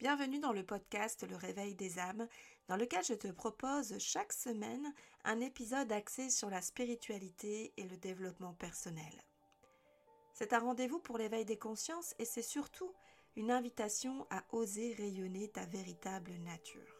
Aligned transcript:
Bienvenue 0.00 0.38
dans 0.38 0.54
le 0.54 0.62
podcast 0.62 1.26
Le 1.28 1.36
Réveil 1.36 1.74
des 1.74 1.98
âmes, 1.98 2.26
dans 2.68 2.76
lequel 2.76 3.04
je 3.04 3.12
te 3.12 3.28
propose 3.28 3.98
chaque 3.98 4.32
semaine 4.32 4.94
un 5.24 5.40
épisode 5.40 5.92
axé 5.92 6.30
sur 6.30 6.48
la 6.48 6.62
spiritualité 6.62 7.74
et 7.76 7.82
le 7.82 7.98
développement 7.98 8.54
personnel. 8.54 9.12
C'est 10.32 10.54
un 10.54 10.60
rendez-vous 10.60 11.00
pour 11.00 11.18
l'éveil 11.18 11.44
des 11.44 11.58
consciences 11.58 12.14
et 12.18 12.24
c'est 12.24 12.40
surtout 12.40 12.90
une 13.36 13.50
invitation 13.50 14.26
à 14.30 14.42
oser 14.52 14.94
rayonner 14.94 15.48
ta 15.48 15.66
véritable 15.66 16.32
nature. 16.46 16.96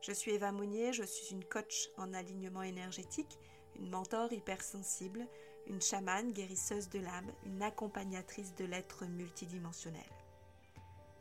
Je 0.00 0.10
suis 0.10 0.32
Eva 0.32 0.50
Monnier, 0.50 0.92
je 0.92 1.04
suis 1.04 1.32
une 1.32 1.44
coach 1.44 1.90
en 1.96 2.12
alignement 2.12 2.64
énergétique, 2.64 3.38
une 3.76 3.88
mentor 3.88 4.32
hypersensible, 4.32 5.28
une 5.68 5.80
chamane 5.80 6.32
guérisseuse 6.32 6.88
de 6.88 6.98
l'âme, 6.98 7.32
une 7.44 7.62
accompagnatrice 7.62 8.52
de 8.56 8.64
l'être 8.64 9.06
multidimensionnel. 9.06 10.23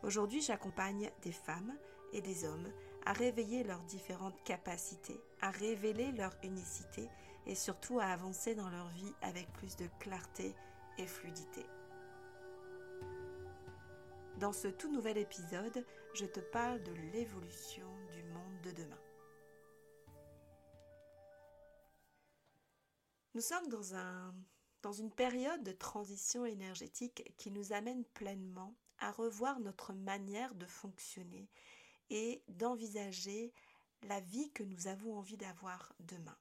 Aujourd'hui, 0.04 0.42
j'accompagne 0.42 1.10
des 1.22 1.32
femmes 1.32 1.74
et 2.12 2.22
des 2.22 2.44
hommes 2.44 2.70
à 3.06 3.14
réveiller 3.14 3.64
leurs 3.64 3.84
différentes 3.84 4.44
capacités, 4.44 5.20
à 5.40 5.50
révéler 5.50 6.12
leur 6.12 6.36
unicité 6.44 7.10
et 7.46 7.56
surtout 7.56 8.00
à 8.00 8.06
avancer 8.06 8.54
dans 8.54 8.70
leur 8.70 8.90
vie 8.90 9.14
avec 9.22 9.52
plus 9.54 9.78
de 9.78 9.88
clarté 10.00 10.54
et 10.98 11.08
fluidité. 11.08 11.66
Dans 14.40 14.52
ce 14.52 14.68
tout 14.68 14.92
nouvel 14.92 15.18
épisode, 15.18 15.86
je 16.14 16.26
te 16.26 16.42
parle 16.42 16.84
de 16.84 16.92
l'évolution 17.14 17.88
du 18.12 18.24
monde 18.24 18.62
de 18.64 18.72
demain. 18.72 19.00
Nous 23.36 23.42
sommes 23.42 23.68
dans, 23.70 23.96
un, 23.96 24.36
dans 24.82 24.92
une 24.92 25.12
période 25.12 25.64
de 25.64 25.72
transition 25.72 26.46
énergétique 26.46 27.34
qui 27.38 27.52
nous 27.52 27.72
amène 27.72 28.04
pleinement 28.04 28.76
revoir 29.12 29.60
notre 29.60 29.94
manière 29.94 30.56
de 30.56 30.66
fonctionner 30.66 31.50
et 32.10 32.44
d'envisager 32.48 33.54
la 34.04 34.20
vie 34.20 34.52
que 34.52 34.64
nous 34.64 34.88
avons 34.88 35.18
envie 35.18 35.38
d'avoir 35.38 35.94
demain. 36.00 36.38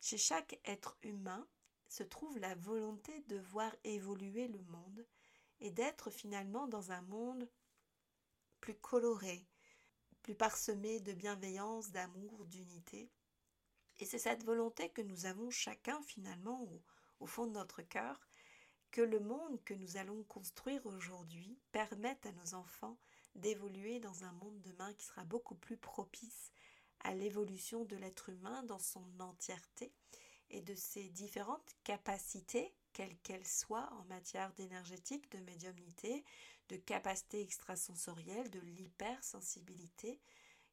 Chez 0.00 0.18
chaque 0.18 0.60
être 0.64 0.96
humain 1.02 1.46
se 1.88 2.02
trouve 2.02 2.38
la 2.38 2.54
volonté 2.54 3.20
de 3.28 3.38
voir 3.38 3.74
évoluer 3.84 4.48
le 4.48 4.62
monde 4.62 5.06
et 5.60 5.70
d'être 5.70 6.10
finalement 6.10 6.66
dans 6.66 6.90
un 6.90 7.02
monde 7.02 7.48
plus 8.60 8.74
coloré, 8.74 9.46
plus 10.22 10.34
parsemé 10.34 11.00
de 11.00 11.12
bienveillance, 11.12 11.90
d'amour, 11.90 12.46
d'unité. 12.46 13.10
Et 13.98 14.06
c'est 14.06 14.18
cette 14.18 14.44
volonté 14.44 14.90
que 14.90 15.02
nous 15.02 15.26
avons 15.26 15.50
chacun 15.50 16.00
finalement 16.02 16.62
au, 16.62 16.82
au 17.20 17.26
fond 17.26 17.46
de 17.46 17.52
notre 17.52 17.82
cœur 17.82 18.20
que 18.92 19.00
le 19.00 19.20
monde 19.20 19.58
que 19.64 19.72
nous 19.74 19.96
allons 19.96 20.22
construire 20.24 20.84
aujourd'hui 20.84 21.58
permette 21.72 22.26
à 22.26 22.32
nos 22.32 22.54
enfants 22.54 22.98
d'évoluer 23.34 23.98
dans 24.00 24.24
un 24.24 24.32
monde 24.32 24.60
demain 24.60 24.92
qui 24.94 25.06
sera 25.06 25.24
beaucoup 25.24 25.54
plus 25.54 25.78
propice 25.78 26.52
à 27.00 27.14
l'évolution 27.14 27.86
de 27.86 27.96
l'être 27.96 28.28
humain 28.28 28.62
dans 28.64 28.78
son 28.78 29.02
entièreté 29.18 29.90
et 30.50 30.60
de 30.60 30.74
ses 30.74 31.08
différentes 31.08 31.74
capacités, 31.84 32.74
quelles 32.92 33.16
qu'elles 33.20 33.46
soient 33.46 33.90
en 33.94 34.04
matière 34.04 34.52
d'énergétique, 34.52 35.32
de 35.32 35.38
médiumnité, 35.38 36.22
de 36.68 36.76
capacité 36.76 37.40
extrasensorielle, 37.40 38.50
de 38.50 38.60
l'hypersensibilité, 38.60 40.20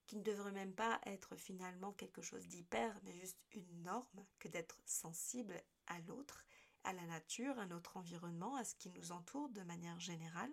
qui 0.05 0.17
ne 0.17 0.23
devrait 0.23 0.51
même 0.51 0.73
pas 0.73 0.99
être 1.05 1.37
finalement 1.37 1.93
quelque 1.93 2.21
chose 2.21 2.45
d'hyper, 2.47 2.99
mais 3.03 3.13
juste 3.13 3.39
une 3.53 3.83
norme 3.83 4.25
que 4.39 4.49
d'être 4.49 4.81
sensible 4.85 5.55
à 5.87 5.99
l'autre 6.01 6.43
à 6.83 6.93
la 6.93 7.05
nature, 7.05 7.57
à 7.59 7.65
notre 7.65 7.97
environnement, 7.97 8.55
à 8.55 8.63
ce 8.63 8.75
qui 8.75 8.89
nous 8.89 9.11
entoure 9.11 9.49
de 9.49 9.61
manière 9.61 9.99
générale. 9.99 10.51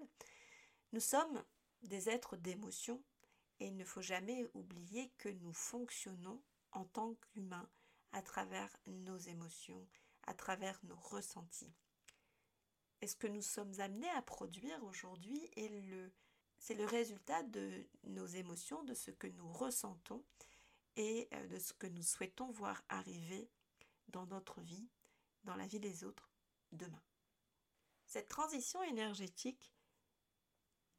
Nous 0.93 1.01
sommes 1.01 1.45
des 1.83 2.09
êtres 2.09 2.37
d'émotion 2.37 3.03
et 3.61 3.67
il 3.67 3.77
ne 3.77 3.85
faut 3.85 4.03
jamais 4.03 4.47
oublier 4.55 5.11
que 5.19 5.29
nous 5.29 5.53
fonctionnons 5.53 6.43
en 6.73 6.85
tant 6.85 7.15
qu'humains 7.15 7.69
à 8.13 8.23
travers 8.23 8.75
nos 8.87 9.19
émotions, 9.19 9.87
à 10.27 10.35
travers 10.35 10.79
nos 10.85 10.97
ressentis. 10.97 11.73
Et 13.01 13.07
ce 13.07 13.17
que 13.17 13.27
nous 13.27 13.43
sommes 13.43 13.79
amenés 13.81 14.11
à 14.11 14.23
produire 14.23 14.83
aujourd'hui 14.85 15.51
est 15.57 15.69
le, 15.69 16.13
c'est 16.59 16.75
le 16.75 16.85
résultat 16.85 17.43
de 17.45 17.87
nos 18.05 18.27
émotions, 18.27 18.83
de 18.85 18.95
ce 18.95 19.11
que 19.11 19.27
nous 19.27 19.49
ressentons 19.49 20.25
et 20.97 21.29
euh, 21.35 21.47
de 21.49 21.59
ce 21.59 21.73
que 21.73 21.87
nous 21.87 22.03
souhaitons 22.03 22.51
voir 22.51 22.83
arriver 22.89 23.51
dans 24.09 24.27
notre 24.27 24.61
vie 24.61 24.89
dans 25.47 25.57
la 25.57 25.67
vie 25.67 25.81
des 25.81 26.05
autres 26.05 26.31
demain. 26.73 27.03
Cette 28.07 28.29
transition 28.29 28.83
énergétique 28.83 29.73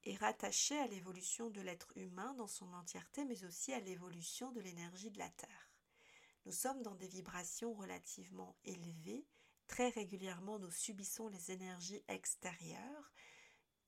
est 0.03 0.16
rattachée 0.16 0.78
à 0.80 0.88
l'évolution 0.88 1.50
de 1.50 1.62
l'être 1.62 1.91
humain 1.96 2.34
dans 2.35 2.47
son 2.47 2.74
entièreté, 2.74 3.25
mais 3.25 3.44
aussi 3.46 3.74
à 3.74 3.80
l'évolution 3.80 4.52
de 4.52 4.62
l'énergie 4.62 5.12
de 5.12 5.19
la 5.19 5.30
Terre. 5.30 5.72
Nous 6.46 6.52
sommes 6.52 6.81
dans 6.81 6.96
des 6.96 7.07
vibrations 7.07 7.74
relativement 7.74 8.57
élevées. 8.63 9.25
Très 9.68 9.90
régulièrement, 9.90 10.59
nous 10.59 10.72
subissons 10.72 11.28
les 11.28 11.52
énergies 11.52 12.03
extérieures 12.07 13.12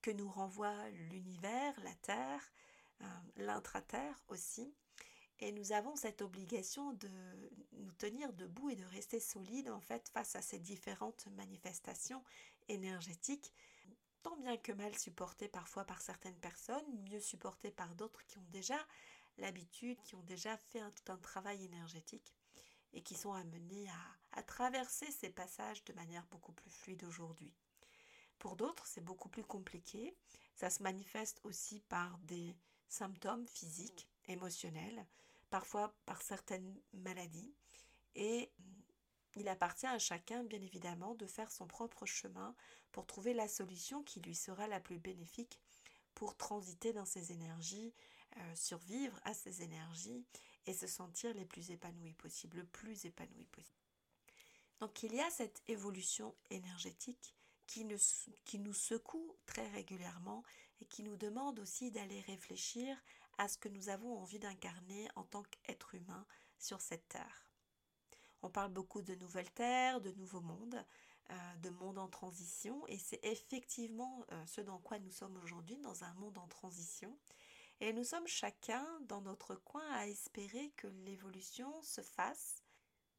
que 0.02 0.10
nous 0.10 0.28
renvoie 0.28 0.90
l'univers, 0.90 1.78
la 1.80 1.94
Terre, 1.96 2.52
euh, 3.00 3.06
l'intra-terre 3.36 4.22
aussi. 4.28 4.74
Et 5.40 5.52
nous 5.52 5.72
avons 5.72 5.96
cette 5.96 6.20
obligation 6.20 6.92
de 6.92 7.08
nous 7.72 7.92
tenir 7.92 8.32
debout 8.34 8.70
et 8.70 8.76
de 8.76 8.84
rester 8.84 9.20
solides 9.20 9.70
en 9.70 9.80
fait 9.80 10.08
face 10.10 10.36
à 10.36 10.42
ces 10.42 10.58
différentes 10.58 11.26
manifestations 11.36 12.22
énergétiques, 12.68 13.52
tant 14.22 14.36
bien 14.36 14.58
que 14.58 14.72
mal 14.72 14.96
supportées 14.98 15.48
parfois 15.48 15.84
par 15.84 16.02
certaines 16.02 16.38
personnes, 16.40 16.84
mieux 17.08 17.20
supportées 17.20 17.70
par 17.70 17.94
d'autres 17.94 18.24
qui 18.26 18.38
ont 18.38 18.46
déjà 18.50 18.78
l'habitude, 19.38 20.00
qui 20.02 20.14
ont 20.14 20.22
déjà 20.24 20.56
fait 20.58 20.82
tout 20.92 21.12
un 21.12 21.16
travail 21.16 21.64
énergétique 21.64 22.34
et 22.92 23.02
qui 23.02 23.14
sont 23.14 23.32
amenés 23.32 23.88
à, 23.88 24.38
à 24.38 24.42
traverser 24.42 25.10
ces 25.10 25.30
passages 25.30 25.84
de 25.84 25.94
manière 25.94 26.26
beaucoup 26.26 26.52
plus 26.52 26.70
fluide 26.70 27.04
aujourd'hui. 27.04 27.54
Pour 28.38 28.56
d'autres, 28.56 28.86
c'est 28.86 29.04
beaucoup 29.04 29.28
plus 29.28 29.44
compliqué. 29.44 30.14
Ça 30.54 30.68
se 30.68 30.82
manifeste 30.82 31.40
aussi 31.44 31.80
par 31.80 32.18
des 32.24 32.54
symptômes 32.88 33.46
physiques, 33.46 34.08
émotionnels, 34.26 35.06
parfois 35.50 35.94
par 36.06 36.22
certaines 36.22 36.80
maladies. 36.92 37.52
Et 38.14 38.50
il 39.36 39.48
appartient 39.48 39.86
à 39.86 39.98
chacun, 39.98 40.42
bien 40.44 40.60
évidemment, 40.60 41.14
de 41.14 41.26
faire 41.26 41.50
son 41.50 41.66
propre 41.66 42.06
chemin 42.06 42.54
pour 42.92 43.06
trouver 43.06 43.34
la 43.34 43.48
solution 43.48 44.02
qui 44.02 44.20
lui 44.20 44.34
sera 44.34 44.66
la 44.66 44.80
plus 44.80 44.98
bénéfique 44.98 45.60
pour 46.14 46.36
transiter 46.36 46.92
dans 46.92 47.04
ses 47.04 47.32
énergies, 47.32 47.94
euh, 48.36 48.54
survivre 48.54 49.18
à 49.24 49.34
ses 49.34 49.62
énergies 49.62 50.24
et 50.66 50.74
se 50.74 50.86
sentir 50.86 51.32
les 51.34 51.44
plus 51.44 51.70
épanouis 51.70 52.12
possible, 52.14 52.58
le 52.58 52.66
plus 52.66 53.04
épanoui 53.04 53.46
possible. 53.46 53.78
Donc 54.80 55.02
il 55.02 55.14
y 55.14 55.20
a 55.20 55.30
cette 55.30 55.62
évolution 55.68 56.34
énergétique 56.50 57.34
qui 57.66 57.84
nous, 57.84 57.98
qui 58.44 58.58
nous 58.58 58.72
secoue 58.72 59.36
très 59.46 59.68
régulièrement 59.68 60.42
et 60.80 60.86
qui 60.86 61.02
nous 61.02 61.16
demande 61.16 61.60
aussi 61.60 61.90
d'aller 61.90 62.20
réfléchir 62.22 62.96
à 63.40 63.48
ce 63.48 63.56
que 63.56 63.70
nous 63.70 63.88
avons 63.88 64.18
envie 64.18 64.38
d'incarner 64.38 65.08
en 65.16 65.24
tant 65.24 65.42
qu'être 65.44 65.94
humain 65.94 66.26
sur 66.58 66.82
cette 66.82 67.08
terre. 67.08 67.48
On 68.42 68.50
parle 68.50 68.70
beaucoup 68.70 69.00
de 69.00 69.14
nouvelles 69.14 69.50
terres, 69.52 70.02
de 70.02 70.12
nouveaux 70.12 70.42
mondes, 70.42 70.84
euh, 71.30 71.56
de 71.62 71.70
mondes 71.70 71.96
en 71.96 72.08
transition, 72.08 72.86
et 72.86 72.98
c'est 72.98 73.24
effectivement 73.24 74.26
euh, 74.32 74.46
ce 74.46 74.60
dans 74.60 74.78
quoi 74.78 74.98
nous 74.98 75.10
sommes 75.10 75.38
aujourd'hui, 75.38 75.78
dans 75.78 76.04
un 76.04 76.12
monde 76.14 76.36
en 76.36 76.48
transition. 76.48 77.16
Et 77.80 77.94
nous 77.94 78.04
sommes 78.04 78.26
chacun 78.26 78.86
dans 79.08 79.22
notre 79.22 79.54
coin 79.54 79.90
à 79.92 80.06
espérer 80.06 80.70
que 80.76 80.88
l'évolution 80.88 81.82
se 81.82 82.02
fasse 82.02 82.62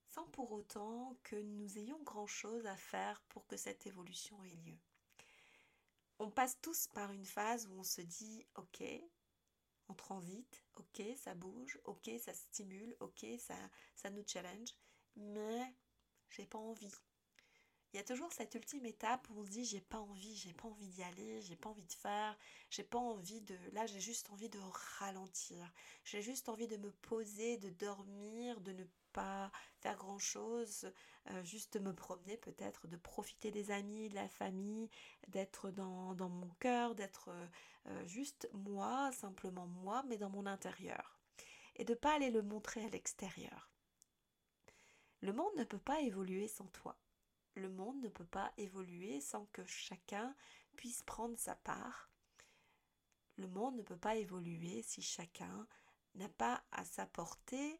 sans 0.07 0.27
pour 0.27 0.51
autant 0.51 1.17
que 1.23 1.35
nous 1.35 1.79
ayons 1.79 2.01
grand-chose 2.03 2.67
à 2.67 2.77
faire 2.77 3.23
pour 3.29 3.47
que 3.47 3.57
cette 3.57 3.87
évolution 3.87 4.43
ait 4.43 4.69
lieu. 4.69 4.77
On 6.19 6.29
passe 6.29 6.59
tous 6.61 6.85
par 6.89 7.11
une 7.11 7.25
phase 7.25 7.65
où 7.65 7.79
on 7.79 7.83
se 7.83 8.01
dit 8.01 8.45
ok, 8.55 8.83
transite, 9.93 10.63
ok, 10.75 11.01
ça 11.17 11.35
bouge, 11.35 11.79
ok, 11.85 12.09
ça 12.19 12.33
stimule, 12.33 12.95
ok, 12.99 13.25
ça, 13.39 13.55
ça 13.95 14.09
nous 14.09 14.23
challenge, 14.27 14.69
mais 15.15 15.75
j'ai 16.29 16.45
pas 16.45 16.59
envie. 16.59 16.93
Il 17.93 17.97
y 17.97 17.99
a 17.99 18.03
toujours 18.05 18.31
cette 18.31 18.55
ultime 18.55 18.85
étape 18.85 19.27
où 19.29 19.41
on 19.41 19.45
se 19.45 19.49
dit 19.49 19.65
j'ai 19.65 19.81
pas 19.81 19.99
envie, 19.99 20.35
j'ai 20.37 20.53
pas 20.53 20.69
envie 20.69 20.87
d'y 20.87 21.03
aller, 21.03 21.41
j'ai 21.41 21.57
pas 21.57 21.69
envie 21.69 21.83
de 21.83 21.91
faire, 21.91 22.37
j'ai 22.69 22.83
pas 22.83 22.97
envie 22.97 23.41
de 23.41 23.57
là 23.73 23.85
j'ai 23.85 23.99
juste 23.99 24.29
envie 24.29 24.47
de 24.47 24.59
ralentir. 24.99 25.73
J'ai 26.05 26.21
juste 26.21 26.47
envie 26.47 26.67
de 26.67 26.77
me 26.77 26.91
poser, 26.91 27.57
de 27.57 27.69
dormir, 27.69 28.61
de 28.61 28.71
ne 28.71 28.85
pas 29.13 29.51
faire 29.79 29.95
grand 29.97 30.19
chose, 30.19 30.91
euh, 31.29 31.43
juste 31.43 31.79
me 31.79 31.93
promener 31.93 32.37
peut-être, 32.37 32.87
de 32.87 32.97
profiter 32.97 33.51
des 33.51 33.71
amis, 33.71 34.09
de 34.09 34.15
la 34.15 34.27
famille, 34.27 34.89
d'être 35.27 35.71
dans, 35.71 36.13
dans, 36.15 36.29
mon 36.29 36.49
cœur, 36.59 36.95
d'être 36.95 37.29
euh, 37.29 37.47
euh, 37.87 38.05
juste 38.07 38.49
moi, 38.53 39.11
simplement 39.11 39.67
moi, 39.67 40.03
mais 40.07 40.17
dans 40.17 40.29
mon 40.29 40.45
intérieur. 40.45 41.19
Et 41.75 41.85
de 41.85 41.93
pas 41.93 42.15
aller 42.15 42.31
le 42.31 42.41
montrer 42.41 42.83
à 42.83 42.89
l'extérieur. 42.89 43.69
Le 45.21 45.33
monde 45.33 45.55
ne 45.57 45.63
peut 45.63 45.79
pas 45.79 46.01
évoluer 46.01 46.47
sans 46.47 46.67
toi. 46.67 46.97
Le 47.55 47.69
monde 47.69 48.01
ne 48.01 48.09
peut 48.09 48.25
pas 48.25 48.51
évoluer 48.57 49.21
sans 49.21 49.45
que 49.47 49.63
chacun 49.65 50.35
puisse 50.75 51.03
prendre 51.03 51.37
sa 51.37 51.55
part 51.55 52.11
le 53.41 53.47
monde 53.47 53.75
ne 53.75 53.81
peut 53.81 53.97
pas 53.97 54.15
évoluer 54.15 54.81
si 54.83 55.01
chacun 55.01 55.67
n'a 56.15 56.29
pas 56.29 56.63
à 56.71 56.85
sa 56.85 57.05
portée 57.07 57.79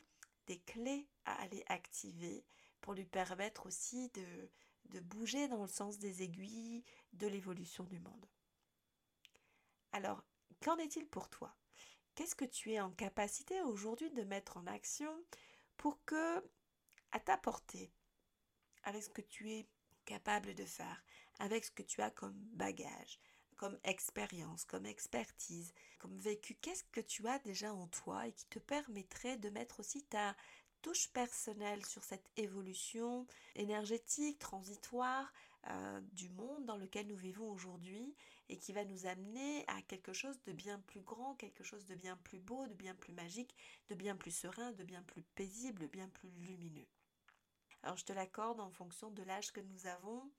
clés 0.59 1.07
à 1.25 1.41
aller 1.41 1.63
activer 1.67 2.45
pour 2.81 2.93
lui 2.93 3.05
permettre 3.05 3.65
aussi 3.65 4.09
de, 4.09 4.49
de 4.85 4.99
bouger 4.99 5.47
dans 5.47 5.61
le 5.61 5.67
sens 5.67 5.99
des 5.99 6.23
aiguilles 6.23 6.83
de 7.13 7.27
l'évolution 7.27 7.83
du 7.83 7.99
monde. 7.99 8.25
Alors, 9.91 10.23
qu'en 10.61 10.77
est-il 10.77 11.07
pour 11.07 11.29
toi? 11.29 11.55
Qu'est-ce 12.15 12.35
que 12.35 12.45
tu 12.45 12.73
es 12.73 12.79
en 12.79 12.91
capacité 12.91 13.61
aujourd'hui 13.61 14.09
de 14.11 14.23
mettre 14.23 14.57
en 14.57 14.67
action 14.67 15.13
pour 15.77 16.03
que, 16.05 16.43
à 17.11 17.19
ta 17.19 17.37
portée, 17.37 17.93
avec 18.83 19.03
ce 19.03 19.09
que 19.09 19.21
tu 19.21 19.51
es 19.51 19.67
capable 20.05 20.53
de 20.55 20.65
faire, 20.65 21.03
avec 21.39 21.65
ce 21.65 21.71
que 21.71 21.83
tu 21.83 22.01
as 22.01 22.11
comme 22.11 22.37
bagage, 22.53 23.19
comme 23.61 23.77
expérience, 23.83 24.65
comme 24.65 24.87
expertise, 24.87 25.71
comme 25.99 26.17
vécu, 26.17 26.55
qu'est-ce 26.55 26.83
que 26.85 26.99
tu 26.99 27.27
as 27.27 27.37
déjà 27.37 27.71
en 27.71 27.85
toi 27.89 28.25
et 28.25 28.31
qui 28.31 28.47
te 28.47 28.57
permettrait 28.57 29.37
de 29.37 29.51
mettre 29.51 29.81
aussi 29.81 30.01
ta 30.01 30.35
touche 30.81 31.09
personnelle 31.09 31.85
sur 31.85 32.03
cette 32.03 32.27
évolution 32.37 33.27
énergétique, 33.55 34.39
transitoire 34.39 35.31
euh, 35.67 36.01
du 36.13 36.27
monde 36.29 36.65
dans 36.65 36.75
lequel 36.75 37.05
nous 37.05 37.15
vivons 37.15 37.51
aujourd'hui 37.51 38.15
et 38.49 38.57
qui 38.57 38.73
va 38.73 38.83
nous 38.83 39.05
amener 39.05 39.63
à 39.67 39.79
quelque 39.83 40.11
chose 40.11 40.41
de 40.41 40.53
bien 40.53 40.79
plus 40.87 41.01
grand, 41.01 41.35
quelque 41.35 41.63
chose 41.63 41.85
de 41.85 41.93
bien 41.93 42.17
plus 42.17 42.39
beau, 42.39 42.65
de 42.65 42.73
bien 42.73 42.95
plus 42.95 43.13
magique, 43.13 43.55
de 43.89 43.93
bien 43.93 44.15
plus 44.15 44.31
serein, 44.31 44.71
de 44.71 44.83
bien 44.83 45.03
plus 45.03 45.21
paisible, 45.21 45.87
bien 45.89 46.09
plus 46.09 46.31
lumineux. 46.31 46.87
Alors 47.83 47.97
je 47.97 48.05
te 48.05 48.13
l'accorde 48.13 48.59
en 48.59 48.71
fonction 48.71 49.11
de 49.11 49.21
l'âge 49.21 49.51
que 49.51 49.61
nous 49.61 49.85
avons, 49.85 50.31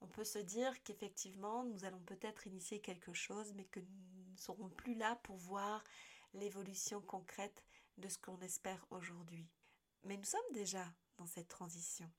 on 0.00 0.06
peut 0.06 0.24
se 0.24 0.38
dire 0.38 0.82
qu'effectivement, 0.82 1.64
nous 1.64 1.84
allons 1.84 2.00
peut-être 2.00 2.46
initier 2.46 2.80
quelque 2.80 3.12
chose, 3.12 3.52
mais 3.54 3.64
que 3.64 3.80
nous 3.80 4.32
ne 4.32 4.36
serons 4.36 4.68
plus 4.68 4.94
là 4.94 5.16
pour 5.22 5.36
voir 5.36 5.82
l'évolution 6.34 7.00
concrète 7.00 7.64
de 7.98 8.08
ce 8.08 8.18
qu'on 8.18 8.38
espère 8.40 8.84
aujourd'hui. 8.90 9.48
Mais 10.04 10.16
nous 10.16 10.24
sommes 10.24 10.52
déjà 10.52 10.84
dans 11.16 11.26
cette 11.26 11.48
transition. 11.48 12.10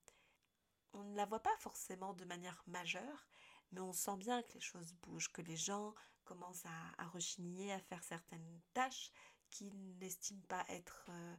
On 0.93 1.03
ne 1.03 1.15
la 1.15 1.25
voit 1.25 1.43
pas 1.43 1.55
forcément 1.59 2.13
de 2.13 2.25
manière 2.25 2.63
majeure, 2.67 3.27
mais 3.71 3.81
on 3.81 3.93
sent 3.93 4.17
bien 4.17 4.41
que 4.41 4.53
les 4.53 4.59
choses 4.59 4.93
bougent, 5.03 5.31
que 5.31 5.41
les 5.41 5.57
gens 5.57 5.93
commencent 6.25 6.65
à, 6.97 7.05
rechigner, 7.07 7.71
à 7.71 7.79
faire 7.79 8.03
certaines 8.03 8.61
tâches 8.73 9.11
qu'ils 9.49 9.97
n'estiment 9.99 10.43
pas 10.47 10.65
être 10.69 11.05
euh, 11.09 11.35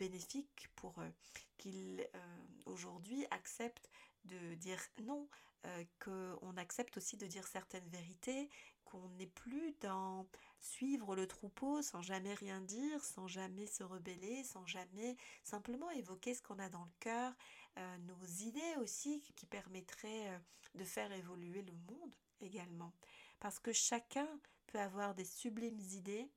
bénéfiques 0.00 0.68
pour 0.76 0.94
eux, 1.02 1.12
qu'ils 1.58 2.08
euh, 2.14 2.36
aujourd'hui 2.64 3.26
acceptent 3.30 3.90
de 4.24 4.54
dire 4.54 4.80
non 5.04 5.28
euh, 5.66 5.84
qu'on 6.02 6.56
accepte 6.56 6.96
aussi 6.96 7.18
de 7.18 7.26
dire 7.26 7.46
certaines 7.46 7.86
vérités, 7.88 8.48
qu'on 8.86 9.10
n'est 9.18 9.26
plus 9.26 9.74
dans 9.82 10.26
suivre 10.58 11.14
le 11.14 11.26
troupeau 11.26 11.82
sans 11.82 12.00
jamais 12.00 12.32
rien 12.32 12.62
dire, 12.62 13.04
sans 13.04 13.28
jamais 13.28 13.66
se 13.66 13.84
rebeller, 13.84 14.42
sans 14.42 14.66
jamais 14.66 15.18
simplement 15.44 15.90
évoquer 15.90 16.32
ce 16.34 16.42
qu'on 16.42 16.58
a 16.58 16.70
dans 16.70 16.84
le 16.84 16.92
cœur, 16.98 17.34
euh, 17.78 17.98
nos 17.98 18.26
idées 18.46 18.76
aussi 18.80 19.20
qui 19.36 19.44
permettraient 19.44 20.40
de 20.74 20.84
faire 20.84 21.12
évoluer 21.12 21.60
le 21.60 21.74
monde 21.90 22.14
également. 22.40 22.94
Parce 23.38 23.58
que 23.58 23.72
chacun 23.72 24.28
peut 24.66 24.80
avoir 24.80 25.14
des 25.14 25.26
sublimes 25.26 25.80
idées, 25.92 26.30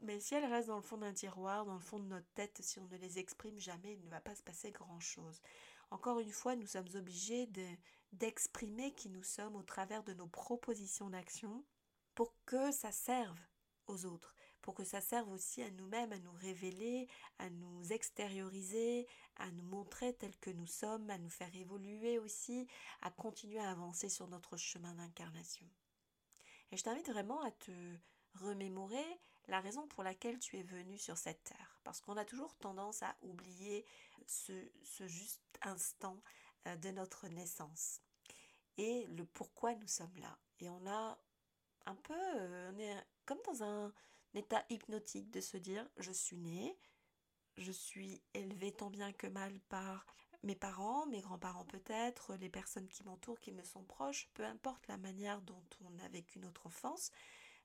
mais 0.00 0.20
si 0.20 0.34
elles 0.34 0.44
restent 0.44 0.68
dans 0.68 0.76
le 0.76 0.82
fond 0.82 0.98
d'un 0.98 1.12
tiroir, 1.12 1.64
dans 1.64 1.74
le 1.74 1.80
fond 1.80 1.98
de 1.98 2.06
notre 2.06 2.28
tête, 2.34 2.58
si 2.62 2.78
on 2.78 2.86
ne 2.86 2.96
les 2.96 3.18
exprime 3.18 3.58
jamais, 3.58 3.94
il 3.94 4.04
ne 4.04 4.10
va 4.10 4.20
pas 4.20 4.34
se 4.34 4.42
passer 4.42 4.70
grand-chose. 4.70 5.40
Encore 5.90 6.20
une 6.20 6.30
fois, 6.30 6.54
nous 6.54 6.66
sommes 6.66 6.88
obligés 6.94 7.46
de, 7.46 7.66
d'exprimer 8.12 8.92
qui 8.92 9.08
nous 9.08 9.22
sommes 9.22 9.56
au 9.56 9.62
travers 9.62 10.04
de 10.04 10.14
nos 10.14 10.26
propositions 10.26 11.10
d'action 11.10 11.64
pour 12.14 12.34
que 12.46 12.70
ça 12.72 12.92
serve 12.92 13.38
aux 13.86 14.04
autres, 14.04 14.34
pour 14.60 14.74
que 14.74 14.84
ça 14.84 15.00
serve 15.00 15.30
aussi 15.30 15.62
à 15.62 15.70
nous-mêmes, 15.70 16.12
à 16.12 16.18
nous 16.18 16.32
révéler, 16.32 17.08
à 17.38 17.48
nous 17.50 17.92
extérioriser, 17.92 19.06
à 19.36 19.50
nous 19.50 19.64
montrer 19.64 20.14
tels 20.14 20.36
que 20.36 20.50
nous 20.50 20.66
sommes, 20.66 21.08
à 21.10 21.18
nous 21.18 21.30
faire 21.30 21.54
évoluer 21.54 22.18
aussi, 22.18 22.66
à 23.02 23.10
continuer 23.10 23.58
à 23.58 23.70
avancer 23.70 24.08
sur 24.08 24.28
notre 24.28 24.56
chemin 24.56 24.94
d'incarnation. 24.94 25.66
Et 26.70 26.76
je 26.76 26.82
t'invite 26.82 27.08
vraiment 27.08 27.40
à 27.42 27.50
te 27.50 27.72
remémorer 28.34 29.20
la 29.48 29.60
raison 29.60 29.86
pour 29.88 30.02
laquelle 30.02 30.38
tu 30.38 30.58
es 30.58 30.62
venu 30.62 30.98
sur 30.98 31.16
cette 31.16 31.42
terre. 31.44 31.80
Parce 31.84 32.00
qu'on 32.00 32.16
a 32.16 32.24
toujours 32.24 32.54
tendance 32.56 33.02
à 33.02 33.16
oublier 33.22 33.86
ce, 34.26 34.52
ce 34.84 35.06
juste 35.08 35.42
instant 35.62 36.22
euh, 36.66 36.76
de 36.76 36.90
notre 36.90 37.28
naissance 37.28 38.00
et 38.78 39.06
le 39.08 39.24
pourquoi 39.24 39.74
nous 39.74 39.88
sommes 39.88 40.16
là. 40.16 40.38
Et 40.60 40.68
on 40.70 40.86
a 40.86 41.18
un 41.86 41.94
peu, 41.96 42.14
euh, 42.14 42.72
on 42.72 42.78
est 42.78 42.96
comme 43.26 43.38
dans 43.46 43.62
un 43.62 43.92
état 44.34 44.64
hypnotique 44.70 45.30
de 45.30 45.40
se 45.40 45.56
dire 45.56 45.86
je 45.98 46.12
suis 46.12 46.38
né, 46.38 46.78
je 47.56 47.72
suis 47.72 48.22
élevé 48.34 48.72
tant 48.72 48.90
bien 48.90 49.12
que 49.12 49.26
mal 49.26 49.58
par 49.68 50.06
mes 50.44 50.54
parents, 50.54 51.06
mes 51.06 51.20
grands-parents 51.20 51.64
peut-être, 51.64 52.36
les 52.36 52.48
personnes 52.48 52.88
qui 52.88 53.02
m'entourent, 53.02 53.40
qui 53.40 53.50
me 53.50 53.64
sont 53.64 53.82
proches, 53.82 54.30
peu 54.34 54.44
importe 54.44 54.86
la 54.86 54.96
manière 54.96 55.42
dont 55.42 55.64
on 55.84 55.98
a 55.98 56.08
vécu 56.08 56.38
notre 56.38 56.66
enfance, 56.66 57.10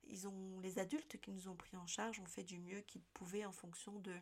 ils 0.07 0.27
ont 0.27 0.59
les 0.59 0.79
adultes 0.79 1.19
qui 1.19 1.31
nous 1.31 1.47
ont 1.47 1.55
pris 1.55 1.77
en 1.77 1.87
charge 1.87 2.19
ont 2.19 2.25
fait 2.25 2.43
du 2.43 2.59
mieux 2.59 2.81
qu'ils 2.81 3.03
pouvaient 3.13 3.45
en 3.45 3.51
fonction 3.51 3.99
de 3.99 4.15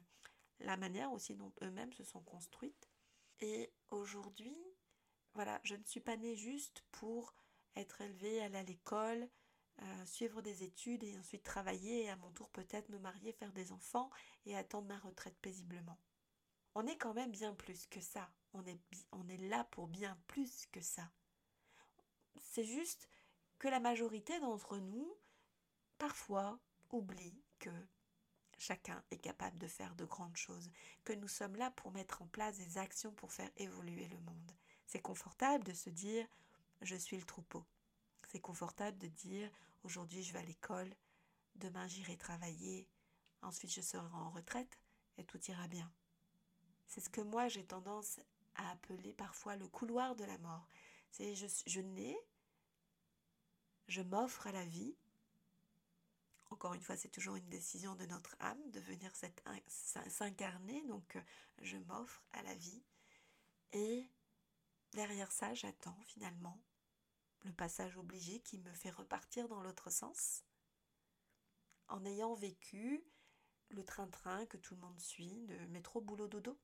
la 0.59 0.77
manière 0.77 1.11
aussi 1.11 1.35
dont 1.35 1.51
eux-mêmes 1.61 1.93
se 1.93 2.03
sont 2.03 2.21
construites. 2.21 2.89
Et 3.39 3.71
aujourd'hui, 3.89 4.55
voilà, 5.33 5.59
je 5.63 5.75
ne 5.75 5.83
suis 5.83 5.99
pas 5.99 6.17
née 6.17 6.35
juste 6.35 6.83
pour 6.91 7.33
être 7.75 8.01
élevée, 8.01 8.41
aller 8.41 8.57
à 8.57 8.63
l'école, 8.63 9.29
euh, 9.81 10.05
suivre 10.05 10.41
des 10.41 10.63
études 10.63 11.03
et 11.03 11.17
ensuite 11.17 11.43
travailler 11.43 12.03
et 12.03 12.09
à 12.09 12.15
mon 12.17 12.29
tour 12.31 12.49
peut-être 12.49 12.89
me 12.89 12.99
marier, 12.99 13.31
faire 13.31 13.53
des 13.53 13.71
enfants 13.71 14.11
et 14.45 14.55
attendre 14.55 14.87
ma 14.87 14.99
retraite 14.99 15.37
paisiblement. 15.41 15.97
On 16.75 16.85
est 16.85 16.97
quand 16.97 17.13
même 17.13 17.31
bien 17.31 17.53
plus 17.53 17.87
que 17.87 17.99
ça. 17.99 18.31
On 18.53 18.65
est, 18.65 18.79
on 19.11 19.27
est 19.27 19.37
là 19.37 19.63
pour 19.71 19.87
bien 19.87 20.17
plus 20.27 20.65
que 20.67 20.81
ça. 20.81 21.09
C'est 22.37 22.63
juste 22.63 23.09
que 23.59 23.67
la 23.67 23.79
majorité 23.79 24.39
d'entre 24.39 24.77
nous, 24.77 25.15
parfois, 26.01 26.57
oublie 26.89 27.39
que 27.59 27.69
chacun 28.57 29.03
est 29.11 29.19
capable 29.19 29.59
de 29.59 29.67
faire 29.67 29.93
de 29.93 30.03
grandes 30.03 30.35
choses, 30.35 30.71
que 31.03 31.13
nous 31.13 31.27
sommes 31.27 31.55
là 31.55 31.69
pour 31.69 31.91
mettre 31.91 32.23
en 32.23 32.25
place 32.25 32.57
des 32.57 32.79
actions 32.79 33.11
pour 33.11 33.31
faire 33.31 33.51
évoluer 33.57 34.07
le 34.07 34.17
monde. 34.21 34.51
C'est 34.87 34.99
confortable 34.99 35.63
de 35.63 35.73
se 35.73 35.91
dire 35.91 36.25
je 36.81 36.95
suis 36.95 37.17
le 37.17 37.23
troupeau. 37.23 37.63
C'est 38.29 38.39
confortable 38.39 38.97
de 38.97 39.09
dire 39.09 39.47
aujourd'hui 39.83 40.23
je 40.23 40.33
vais 40.33 40.39
à 40.39 40.43
l'école, 40.43 40.91
demain 41.53 41.87
j'irai 41.87 42.17
travailler, 42.17 42.87
ensuite 43.43 43.71
je 43.71 43.81
serai 43.81 44.07
en 44.07 44.31
retraite 44.31 44.79
et 45.19 45.23
tout 45.23 45.39
ira 45.51 45.67
bien. 45.67 45.93
C'est 46.87 47.01
ce 47.01 47.11
que 47.11 47.21
moi 47.21 47.47
j'ai 47.47 47.63
tendance 47.63 48.19
à 48.55 48.71
appeler 48.71 49.13
parfois 49.13 49.55
le 49.55 49.67
couloir 49.67 50.15
de 50.15 50.23
la 50.23 50.39
mort. 50.39 50.67
C'est 51.11 51.35
je, 51.35 51.45
je 51.67 51.81
nais, 51.81 52.17
je 53.87 54.01
m'offre 54.01 54.47
à 54.47 54.51
la 54.51 54.65
vie. 54.65 54.95
Encore 56.51 56.73
une 56.75 56.81
fois, 56.81 56.95
c'est 56.95 57.09
toujours 57.09 57.35
une 57.35 57.49
décision 57.49 57.95
de 57.95 58.05
notre 58.05 58.35
âme 58.39 58.71
de 58.71 58.79
venir 58.81 59.11
s'incarner, 60.09 60.83
donc 60.83 61.17
je 61.59 61.77
m'offre 61.77 62.23
à 62.33 62.43
la 62.43 62.53
vie. 62.55 62.83
Et 63.73 64.07
Derrière 64.93 65.31
ça, 65.31 65.53
j'attends 65.53 65.97
finalement 66.03 66.61
le 67.43 67.53
passage 67.53 67.97
obligé 67.97 68.41
qui 68.41 68.59
me 68.59 68.73
fait 68.73 68.89
repartir 68.89 69.47
dans 69.47 69.61
l'autre 69.61 69.89
sens, 69.89 70.43
en 71.87 72.05
ayant 72.05 72.35
vécu 72.35 73.03
le 73.69 73.85
train-train 73.85 74.45
que 74.47 74.57
tout 74.57 74.75
le 74.75 74.81
monde 74.81 74.99
suit, 74.99 75.45
de 75.47 75.57
métro 75.67 76.01
boulot 76.01 76.27
dodo, 76.27 76.59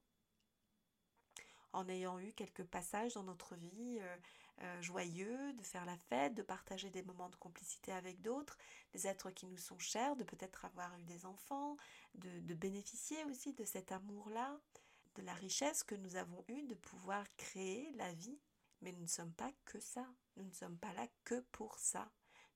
en 1.72 1.88
ayant 1.88 2.20
eu 2.20 2.34
quelques 2.34 2.66
passages 2.66 3.14
dans 3.14 3.24
notre 3.24 3.56
vie 3.56 4.00
euh, 4.02 4.18
euh, 4.64 4.82
joyeux, 4.82 5.54
de 5.54 5.62
faire 5.62 5.86
la 5.86 5.98
fête, 5.98 6.34
de 6.34 6.42
partager 6.42 6.90
des 6.90 7.04
moments 7.04 7.30
de 7.30 7.36
complicité 7.36 7.92
avec 7.92 8.22
d'autres, 8.22 8.58
des 8.94 9.06
êtres 9.06 9.30
qui 9.30 9.46
nous 9.46 9.58
sont 9.58 9.78
chers, 9.78 10.16
de 10.16 10.24
peut-être 10.24 10.66
avoir 10.66 10.98
eu 10.98 11.04
des 11.04 11.26
enfants, 11.26 11.78
de, 12.16 12.54
bénéficier 12.56 13.24
aussi 13.26 13.54
de 13.54 13.64
cet 13.66 13.92
amour-là, 13.92 14.60
de 15.16 15.22
la 15.22 15.34
richesse 15.34 15.84
que 15.84 15.94
nous 15.94 16.16
avons 16.16 16.44
eue 16.48 16.64
de 16.64 16.74
pouvoir 16.74 17.24
créer 17.36 17.92
la 17.98 18.12
vie. 18.14 18.40
Mais 18.82 18.92
nous 18.94 19.02
ne 19.02 19.08
sommes 19.08 19.34
pas 19.34 19.52
que 19.66 19.80
ça. 19.80 20.08
Nous 20.38 20.44
ne 20.44 20.54
sommes 20.54 20.78
pas 20.78 20.94
là 20.94 21.08
que 21.24 21.40
pour 21.52 21.78
ça. 21.78 22.12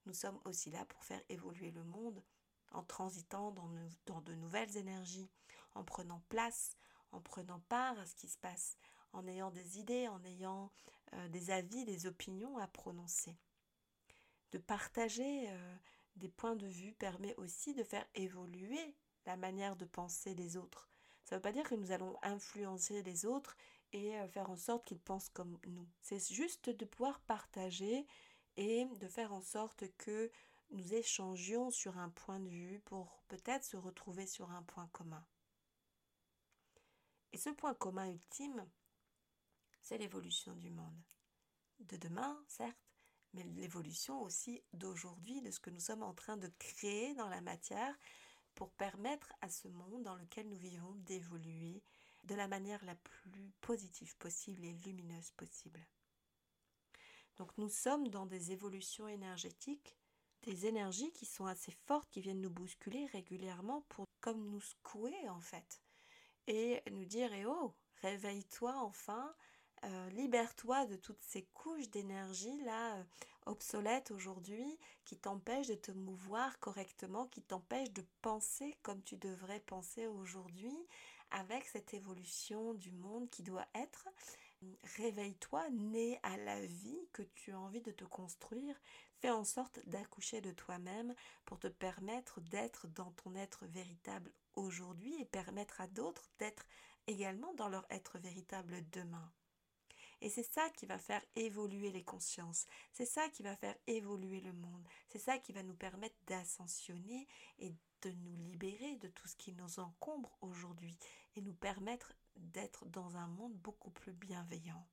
Nous 0.06 0.14
sommes 0.14 0.40
aussi 0.46 0.72
là 0.72 0.86
pour 0.86 1.04
faire 1.04 1.22
évoluer 1.30 1.72
le 1.72 1.84
monde 1.84 2.24
en 2.72 2.84
transitant 2.84 3.52
dans 3.52 4.22
de 4.22 4.34
nouvelles 4.36 4.76
énergies, 4.78 5.30
en 5.76 5.84
prenant 5.84 6.24
place, 6.30 6.76
en 7.12 7.22
prenant 7.22 7.60
part 7.60 8.00
à 8.00 8.06
ce 8.06 8.16
qui 8.16 8.28
se 8.28 8.38
passe, 8.38 8.78
en 9.14 9.28
ayant 9.28 9.52
des 9.52 9.80
idées, 9.80 10.08
en 10.08 10.24
ayant 10.24 10.72
euh, 11.14 11.28
des 11.30 11.52
avis, 11.52 11.86
des 11.86 12.06
opinions 12.06 12.58
à 12.58 12.68
prononcer. 12.68 13.38
De 14.52 14.58
partager 14.58 15.50
euh, 15.50 15.76
des 16.16 16.30
points 16.30 16.56
de 16.56 16.68
vue 16.68 16.94
permet 16.94 17.36
aussi 17.36 17.74
de 17.74 17.84
faire 17.84 18.06
évoluer 18.16 18.96
la 19.26 19.38
manière 19.38 19.76
de 19.76 19.86
penser 19.86 20.36
des 20.36 20.58
autres, 20.58 20.92
ça 21.32 21.36
ne 21.36 21.38
veut 21.38 21.44
pas 21.44 21.52
dire 21.54 21.70
que 21.70 21.76
nous 21.76 21.92
allons 21.92 22.18
influencer 22.24 23.04
les 23.04 23.26
autres 23.26 23.56
et 23.94 24.20
euh, 24.20 24.28
faire 24.28 24.50
en 24.50 24.58
sorte 24.58 24.86
qu'ils 24.86 25.00
pensent 25.00 25.30
comme 25.30 25.58
nous. 25.66 25.88
C'est 26.02 26.34
juste 26.34 26.70
de 26.70 26.86
pouvoir 26.86 27.22
partager 27.22 28.06
et 28.58 28.86
de 29.00 29.08
faire 29.08 29.34
en 29.34 29.42
sorte 29.42 29.86
que 29.98 30.30
nous 30.72 30.94
échangions 30.94 31.72
sur 31.72 31.98
un 31.98 32.10
point 32.10 32.40
de 32.40 32.50
vue 32.50 32.80
pour 32.80 33.24
peut-être 33.30 33.64
se 33.64 33.78
retrouver 33.78 34.28
sur 34.28 34.52
un 34.52 34.64
point 34.64 34.88
commun. 34.92 35.26
Et 37.32 37.38
ce 37.38 37.50
point 37.50 37.74
commun 37.74 38.10
ultime, 38.10 38.68
c'est 39.82 39.98
l'évolution 39.98 40.56
du 40.56 40.70
monde. 40.70 41.02
De 41.80 41.98
demain, 41.98 42.42
certes, 42.48 42.78
mais 43.34 43.44
l'évolution 43.44 44.22
aussi 44.22 44.64
d'aujourd'hui, 44.74 45.42
de 45.42 45.52
ce 45.52 45.60
que 45.60 45.70
nous 45.70 45.80
sommes 45.80 46.04
en 46.04 46.14
train 46.14 46.38
de 46.38 46.52
créer 46.60 47.14
dans 47.16 47.30
la 47.30 47.42
matière 47.42 47.98
pour 48.56 48.72
permettre 48.72 49.34
à 49.42 49.50
ce 49.50 49.68
monde 49.68 50.04
dans 50.04 50.16
lequel 50.16 50.50
nous 50.50 50.58
vivons 50.58 50.94
d'évoluer 51.06 51.82
de 52.24 52.36
la 52.36 52.48
manière 52.48 52.84
la 52.86 52.96
plus 52.96 53.52
positive 53.62 54.16
possible 54.18 54.64
et 54.64 54.74
lumineuse 54.74 55.32
possible. 55.32 55.80
Donc 57.38 57.58
nous 57.58 57.70
sommes 57.70 58.10
dans 58.10 58.26
des 58.26 58.52
évolutions 58.52 59.08
énergétiques, 59.08 59.98
des 60.44 60.66
énergies 60.66 61.12
qui 61.12 61.26
sont 61.26 61.46
assez 61.46 61.72
fortes, 61.72 62.10
qui 62.10 62.22
viennent 62.22 62.42
nous 62.42 62.50
bousculer 62.50 63.06
régulièrement 63.08 63.82
pour 63.90 64.06
comme 64.20 64.46
nous 64.50 64.62
secouer 64.62 65.30
en 65.30 65.40
fait 65.40 65.82
et 66.48 66.82
nous 66.92 67.06
dire 67.06 67.32
eh 67.34 67.46
oh 67.46 67.74
réveille-toi 68.02 68.76
enfin 68.78 69.34
euh, 69.84 70.10
libère-toi 70.12 70.86
de 70.86 70.96
toutes 70.96 71.24
ces 71.24 71.44
couches 71.54 71.90
d'énergie 71.90 72.62
là 72.64 72.98
euh, 72.98 73.04
obsolètes 73.48 74.12
aujourd'hui 74.12 74.78
qui 75.06 75.18
t'empêchent 75.18 75.68
de 75.68 75.76
te 75.76 75.92
mouvoir 75.92 76.60
correctement, 76.60 77.26
qui 77.28 77.42
t'empêchent 77.42 77.92
de 77.92 78.06
penser 78.22 78.78
comme 78.84 79.02
tu 79.02 79.18
devrais 79.18 79.60
penser 79.60 80.06
aujourd'hui 80.06 80.78
avec 81.32 81.66
cette 81.66 81.94
évolution 81.96 82.76
du 82.76 82.92
monde 82.92 83.30
qui 83.30 83.42
doit 83.42 83.68
être. 83.74 84.08
Réveille-toi, 84.98 85.68
né 85.72 86.20
à 86.22 86.38
la 86.38 86.64
vie 86.64 87.08
que 87.14 87.24
tu 87.24 87.52
as 87.52 87.60
envie 87.60 87.82
de 87.82 87.92
te 87.92 88.04
construire. 88.04 88.76
Fais 89.20 89.32
en 89.32 89.44
sorte 89.44 89.80
d'accoucher 89.88 90.42
de 90.42 90.52
toi-même 90.52 91.16
pour 91.46 91.58
te 91.58 91.68
permettre 91.68 92.40
d'être 92.42 92.88
dans 92.88 93.12
ton 93.12 93.36
être 93.36 93.66
véritable 93.66 94.32
aujourd'hui 94.56 95.20
et 95.20 95.26
permettre 95.26 95.82
à 95.82 95.88
d'autres 95.88 96.30
d'être 96.38 96.68
également 97.08 97.54
dans 97.56 97.70
leur 97.70 97.86
être 97.90 98.20
véritable 98.20 98.84
demain. 98.92 99.32
Et 100.22 100.30
c'est 100.30 100.44
ça 100.44 100.70
qui 100.70 100.86
va 100.86 101.00
faire 101.00 101.24
évoluer 101.36 101.92
les 101.92 102.04
consciences, 102.04 102.68
c'est 102.94 103.06
ça 103.06 103.28
qui 103.30 103.42
va 103.42 103.56
faire 103.56 103.76
évoluer 103.88 104.40
le 104.42 104.54
monde, 104.54 104.88
c'est 105.10 105.20
ça 105.20 105.40
qui 105.40 105.52
va 105.52 105.64
nous 105.64 105.74
permettre 105.74 106.16
d'ascensionner 106.28 107.28
et 107.58 107.74
de 108.04 108.12
nous 108.12 108.36
libérer 108.38 108.98
de 108.98 109.08
tout 109.08 109.28
ce 109.28 109.36
qui 109.36 109.52
nous 109.54 109.80
encombre 109.80 110.38
aujourd'hui 110.42 110.96
et 111.36 111.42
nous 111.42 111.54
permettre 111.54 112.14
d'être 112.36 112.86
dans 112.86 113.18
un 113.18 113.28
monde 113.28 113.56
beaucoup 113.56 113.92
plus 113.92 114.14
bienveillant. 114.14 114.88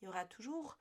Il 0.00 0.04
y 0.04 0.08
aura 0.08 0.24
toujours 0.26 0.78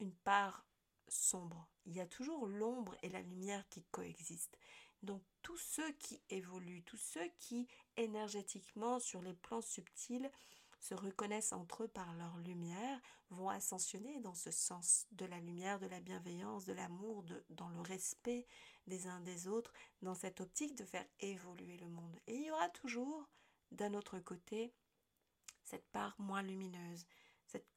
une 0.00 0.14
part 0.14 0.64
sombre, 1.08 1.68
il 1.84 1.92
y 1.92 2.00
a 2.00 2.06
toujours 2.06 2.46
l'ombre 2.46 2.96
et 3.02 3.10
la 3.10 3.20
lumière 3.20 3.68
qui 3.68 3.82
coexistent. 3.90 4.58
Donc 5.02 5.22
tous 5.42 5.58
ceux 5.58 5.92
qui 5.92 6.22
évoluent, 6.30 6.84
tous 6.84 6.96
ceux 6.96 7.28
qui 7.38 7.66
énergétiquement 7.96 9.00
sur 9.00 9.20
les 9.20 9.34
plans 9.34 9.60
subtils 9.60 10.30
se 10.82 10.94
reconnaissent 10.94 11.52
entre 11.52 11.84
eux 11.84 11.88
par 11.88 12.12
leur 12.14 12.36
lumière, 12.38 13.00
vont 13.30 13.48
ascensionner 13.48 14.18
dans 14.18 14.34
ce 14.34 14.50
sens 14.50 15.06
de 15.12 15.24
la 15.24 15.38
lumière, 15.38 15.78
de 15.78 15.86
la 15.86 16.00
bienveillance, 16.00 16.64
de 16.64 16.72
l'amour, 16.72 17.24
dans 17.50 17.68
le 17.68 17.80
respect 17.80 18.48
des 18.88 19.06
uns 19.06 19.20
des 19.20 19.46
autres, 19.46 19.72
dans 20.02 20.16
cette 20.16 20.40
optique 20.40 20.76
de 20.76 20.84
faire 20.84 21.06
évoluer 21.20 21.76
le 21.76 21.88
monde. 21.88 22.18
Et 22.26 22.34
il 22.34 22.46
y 22.46 22.50
aura 22.50 22.68
toujours, 22.70 23.30
d'un 23.70 23.94
autre 23.94 24.18
côté, 24.18 24.74
cette 25.62 25.88
part 25.92 26.16
moins 26.18 26.42
lumineuse, 26.42 27.06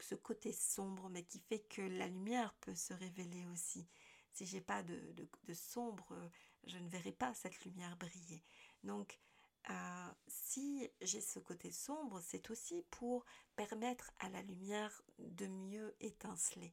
ce 0.00 0.16
côté 0.16 0.52
sombre, 0.52 1.08
mais 1.08 1.22
qui 1.22 1.38
fait 1.38 1.60
que 1.60 1.82
la 1.82 2.08
lumière 2.08 2.54
peut 2.60 2.74
se 2.74 2.92
révéler 2.92 3.46
aussi. 3.46 3.86
Si 4.32 4.46
j'ai 4.46 4.60
pas 4.60 4.82
de, 4.82 5.14
de 5.44 5.54
sombre, 5.54 6.12
je 6.64 6.78
ne 6.78 6.88
verrai 6.88 7.12
pas 7.12 7.34
cette 7.34 7.64
lumière 7.64 7.96
briller. 7.96 8.42
Donc, 8.82 9.20
euh, 9.70 10.08
si 10.28 10.90
j'ai 11.00 11.20
ce 11.20 11.38
côté 11.38 11.70
sombre, 11.70 12.20
c'est 12.20 12.50
aussi 12.50 12.84
pour 12.90 13.24
permettre 13.56 14.12
à 14.20 14.28
la 14.28 14.42
lumière 14.42 15.02
de 15.18 15.46
mieux 15.46 15.94
étinceler. 16.00 16.72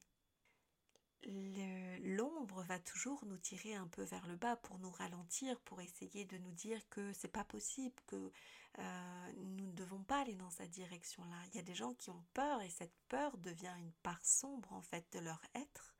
L'ombre 2.01 2.63
va 2.63 2.79
toujours 2.79 3.25
nous 3.25 3.37
tirer 3.37 3.75
un 3.75 3.87
peu 3.87 4.03
vers 4.03 4.27
le 4.27 4.35
bas 4.35 4.57
pour 4.57 4.77
nous 4.79 4.91
ralentir, 4.91 5.59
pour 5.61 5.79
essayer 5.79 6.25
de 6.25 6.37
nous 6.37 6.51
dire 6.51 6.87
que 6.89 7.13
c'est 7.13 7.29
pas 7.29 7.45
possible, 7.45 7.95
que 8.07 8.31
euh, 8.79 9.31
nous 9.37 9.67
ne 9.67 9.71
devons 9.71 10.03
pas 10.03 10.21
aller 10.21 10.35
dans 10.35 10.49
cette 10.49 10.71
direction-là. 10.71 11.37
Il 11.47 11.55
y 11.55 11.59
a 11.59 11.63
des 11.63 11.75
gens 11.75 11.93
qui 11.93 12.09
ont 12.09 12.25
peur 12.33 12.61
et 12.61 12.69
cette 12.69 12.95
peur 13.07 13.37
devient 13.37 13.73
une 13.79 13.93
part 14.03 14.23
sombre 14.25 14.73
en 14.73 14.81
fait 14.81 15.05
de 15.13 15.19
leur 15.19 15.41
être 15.55 15.95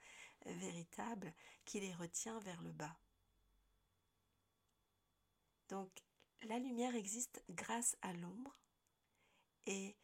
véritable 0.45 1.33
qui 1.63 1.79
les 1.79 1.93
retient 1.93 2.39
vers 2.39 2.61
le 2.61 2.71
bas. 2.73 2.97
Donc 5.69 5.89
la 6.47 6.59
lumière 6.59 6.95
existe 6.95 7.43
grâce 7.49 7.95
à 8.01 8.13
l'ombre 8.13 8.57
et 9.65 9.95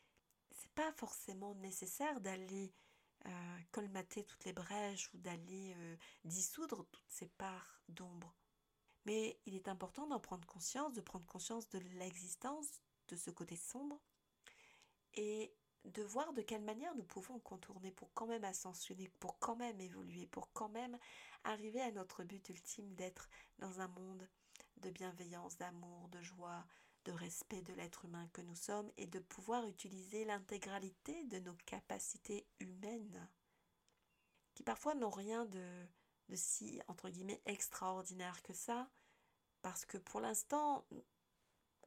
c'est 0.51 0.72
pas 0.72 0.91
forcément 0.93 1.55
nécessaire 1.55 2.22
d'aller 2.22 2.74
euh, 3.25 3.60
colmater 3.72 4.24
toutes 4.24 4.46
les 4.46 4.53
brèches 4.53 5.13
ou 5.13 5.17
d'aller 5.17 5.74
euh, 5.75 5.96
dissoudre 6.24 6.86
toutes 6.91 7.10
ces 7.10 7.27
parts 7.27 7.81
d'ombre. 7.89 8.34
Mais 9.05 9.39
il 9.46 9.55
est 9.55 9.67
important 9.67 10.08
d'en 10.08 10.19
prendre 10.19 10.48
conscience, 10.48 10.93
de 10.93 11.01
prendre 11.01 11.25
conscience 11.25 11.67
de 11.69 11.79
l'existence 11.98 12.81
de 13.10 13.15
ce 13.15 13.31
côté 13.31 13.55
sombre 13.55 14.00
et 15.15 15.53
de 15.86 16.03
voir 16.03 16.34
de 16.34 16.41
quelle 16.41 16.63
manière 16.63 16.96
nous 16.96 17.03
pouvons 17.03 17.39
contourner 17.39 17.91
pour 17.91 18.13
quand 18.13 18.27
même 18.27 18.43
ascensionner, 18.43 19.10
pour 19.19 19.39
quand 19.39 19.55
même 19.55 19.79
évoluer, 19.79 20.27
pour 20.27 20.51
quand 20.53 20.69
même 20.69 20.98
arriver 21.43 21.81
à 21.81 21.91
notre 21.91 22.24
but 22.24 22.48
ultime 22.50 22.93
d'être 22.96 23.29
dans 23.58 23.79
un 23.79 23.88
monde 23.88 24.27
de 24.81 24.89
bienveillance, 24.89 25.57
d'amour, 25.57 26.07
de 26.09 26.21
joie, 26.21 26.65
de 27.05 27.12
respect 27.12 27.62
de 27.62 27.74
l'être 27.74 28.05
humain 28.05 28.27
que 28.33 28.41
nous 28.41 28.55
sommes 28.55 28.91
et 28.98 29.07
de 29.07 29.19
pouvoir 29.19 29.65
utiliser 29.65 30.25
l'intégralité 30.25 31.24
de 31.25 31.39
nos 31.39 31.55
capacités 31.65 32.45
humaines 32.59 33.29
qui 34.59 34.63
parfois 34.63 34.93
n'ont 34.93 35.09
rien 35.09 35.45
de, 35.45 35.88
si, 36.33 36.81
entre 36.89 37.09
guillemets, 37.09 37.41
extraordinaire 37.45 38.41
que 38.43 38.51
ça, 38.51 38.89
parce 39.62 39.86
que 39.86 39.98
pour 39.98 40.19
l'instant, 40.19 40.86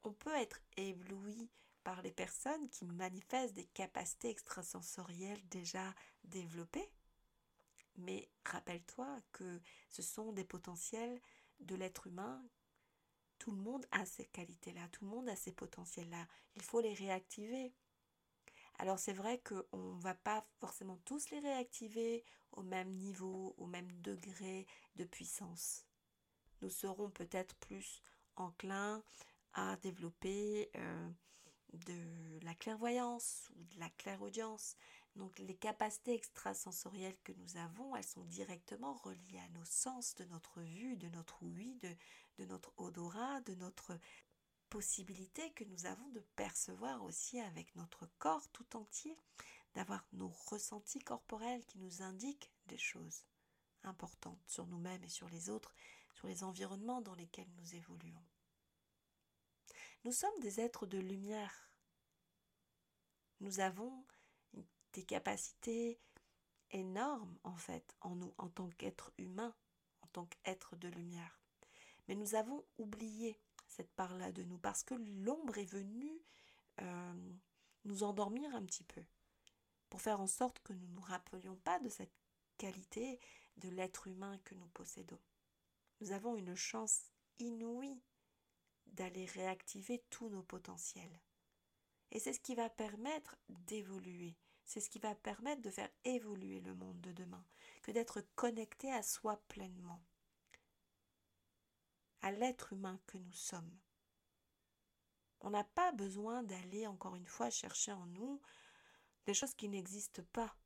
on 0.04 0.12
peut 0.14 0.34
être 0.34 0.58
ébloui 0.78 1.50
par 1.84 2.00
les 2.00 2.12
personnes 2.12 2.70
qui 2.70 2.86
manifestent 2.86 3.52
des 3.52 3.66
capacités 3.66 4.30
extrasensorielles 4.30 5.46
déjà 5.48 5.94
développées. 6.24 6.90
Mais 7.96 8.30
rappelle-toi 8.46 9.20
que 9.32 9.60
ce 9.90 10.00
sont 10.00 10.32
des 10.32 10.44
potentiels 10.44 11.20
de 11.60 11.74
l'être 11.74 12.06
humain 12.06 12.42
tout 13.42 13.50
le 13.50 13.56
monde 13.56 13.84
a 13.90 14.06
ces 14.06 14.26
qualités-là, 14.26 14.86
tout 14.92 15.04
le 15.04 15.10
monde 15.10 15.28
a 15.28 15.34
ces 15.34 15.50
potentiels-là. 15.50 16.28
Il 16.54 16.62
faut 16.62 16.80
les 16.80 16.94
réactiver. 16.94 17.72
Alors 18.78 19.00
c'est 19.00 19.12
vrai 19.12 19.40
qu'on 19.40 19.94
ne 19.96 20.00
va 20.00 20.14
pas 20.14 20.46
forcément 20.60 20.96
tous 21.04 21.28
les 21.30 21.40
réactiver 21.40 22.24
au 22.52 22.62
même 22.62 22.90
niveau, 22.90 23.52
au 23.58 23.66
même 23.66 23.90
degré 24.00 24.64
de 24.94 25.02
puissance. 25.02 25.84
Nous 26.60 26.70
serons 26.70 27.10
peut-être 27.10 27.56
plus 27.56 28.00
enclins 28.36 29.02
à 29.54 29.76
développer 29.78 30.70
euh, 30.76 31.10
de 31.72 32.44
la 32.44 32.54
clairvoyance 32.54 33.50
ou 33.56 33.64
de 33.74 33.80
la 33.80 33.90
clairaudience. 33.90 34.76
Donc 35.16 35.38
les 35.38 35.56
capacités 35.56 36.14
extrasensorielles 36.14 37.18
que 37.22 37.32
nous 37.32 37.56
avons, 37.56 37.94
elles 37.96 38.04
sont 38.04 38.24
directement 38.24 38.94
reliées 38.94 39.38
à 39.38 39.48
nos 39.50 39.64
sens, 39.64 40.14
de 40.14 40.24
notre 40.24 40.60
vue, 40.62 40.96
de 40.96 41.08
notre 41.08 41.42
ouïe, 41.42 41.74
de, 41.76 41.94
de 42.38 42.46
notre 42.46 42.72
odorat, 42.78 43.40
de 43.42 43.54
notre 43.54 43.98
possibilité 44.70 45.52
que 45.52 45.64
nous 45.64 45.84
avons 45.84 46.08
de 46.10 46.20
percevoir 46.34 47.04
aussi 47.04 47.38
avec 47.40 47.74
notre 47.76 48.08
corps 48.18 48.48
tout 48.52 48.74
entier, 48.74 49.14
d'avoir 49.74 50.06
nos 50.12 50.30
ressentis 50.46 51.00
corporels 51.00 51.64
qui 51.66 51.78
nous 51.78 52.00
indiquent 52.00 52.50
des 52.66 52.78
choses 52.78 53.26
importantes 53.84 54.40
sur 54.46 54.66
nous-mêmes 54.66 55.04
et 55.04 55.10
sur 55.10 55.28
les 55.28 55.50
autres, 55.50 55.74
sur 56.14 56.26
les 56.26 56.42
environnements 56.42 57.02
dans 57.02 57.14
lesquels 57.14 57.50
nous 57.58 57.74
évoluons. 57.74 58.24
Nous 60.04 60.12
sommes 60.12 60.40
des 60.40 60.60
êtres 60.60 60.86
de 60.86 60.98
lumière. 60.98 61.70
Nous 63.40 63.60
avons 63.60 64.04
des 64.92 65.04
capacités 65.04 65.98
énormes 66.70 67.38
en 67.44 67.56
fait 67.56 67.96
en 68.00 68.14
nous 68.14 68.34
en 68.38 68.48
tant 68.48 68.68
qu'être 68.70 69.12
humain, 69.18 69.54
en 70.02 70.06
tant 70.08 70.26
qu'être 70.26 70.76
de 70.76 70.88
lumière. 70.88 71.40
Mais 72.08 72.14
nous 72.14 72.34
avons 72.34 72.64
oublié 72.78 73.38
cette 73.68 73.92
part-là 73.92 74.32
de 74.32 74.42
nous 74.42 74.58
parce 74.58 74.82
que 74.82 74.94
l'ombre 74.94 75.58
est 75.58 75.64
venue 75.64 76.20
euh, 76.80 77.32
nous 77.84 78.02
endormir 78.02 78.54
un 78.54 78.64
petit 78.64 78.84
peu 78.84 79.02
pour 79.88 80.00
faire 80.00 80.20
en 80.20 80.26
sorte 80.26 80.58
que 80.60 80.72
nous 80.72 80.86
ne 80.88 80.94
nous 80.94 81.02
rappelions 81.02 81.56
pas 81.56 81.78
de 81.80 81.88
cette 81.88 82.12
qualité 82.56 83.20
de 83.58 83.68
l'être 83.68 84.06
humain 84.06 84.38
que 84.44 84.54
nous 84.54 84.68
possédons. 84.68 85.20
Nous 86.00 86.12
avons 86.12 86.36
une 86.36 86.54
chance 86.54 87.10
inouïe 87.38 88.02
d'aller 88.86 89.26
réactiver 89.26 90.02
tous 90.10 90.28
nos 90.28 90.42
potentiels. 90.42 91.20
Et 92.10 92.18
c'est 92.18 92.32
ce 92.32 92.40
qui 92.40 92.54
va 92.54 92.68
permettre 92.68 93.36
d'évoluer. 93.48 94.36
C'est 94.64 94.80
ce 94.80 94.90
qui 94.90 94.98
va 94.98 95.14
permettre 95.14 95.62
de 95.62 95.70
faire 95.70 95.90
évoluer 96.04 96.60
le 96.60 96.74
monde 96.74 97.00
de 97.00 97.12
demain, 97.12 97.44
que 97.82 97.92
d'être 97.92 98.22
connecté 98.34 98.92
à 98.92 99.02
soi 99.02 99.36
pleinement. 99.48 100.02
à 102.22 102.30
l'être 102.30 102.72
humain 102.72 103.00
que 103.06 103.18
nous 103.18 103.32
sommes. 103.32 103.78
On 105.40 105.50
n'a 105.50 105.64
pas 105.64 105.90
besoin 105.92 106.44
d'aller 106.44 106.86
encore 106.86 107.16
une 107.16 107.26
fois 107.26 107.50
chercher 107.50 107.92
en 107.92 108.06
nous 108.06 108.40
des 109.26 109.34
choses 109.34 109.54
qui 109.54 109.68
n'existent 109.68 110.22
pas. 110.32 110.56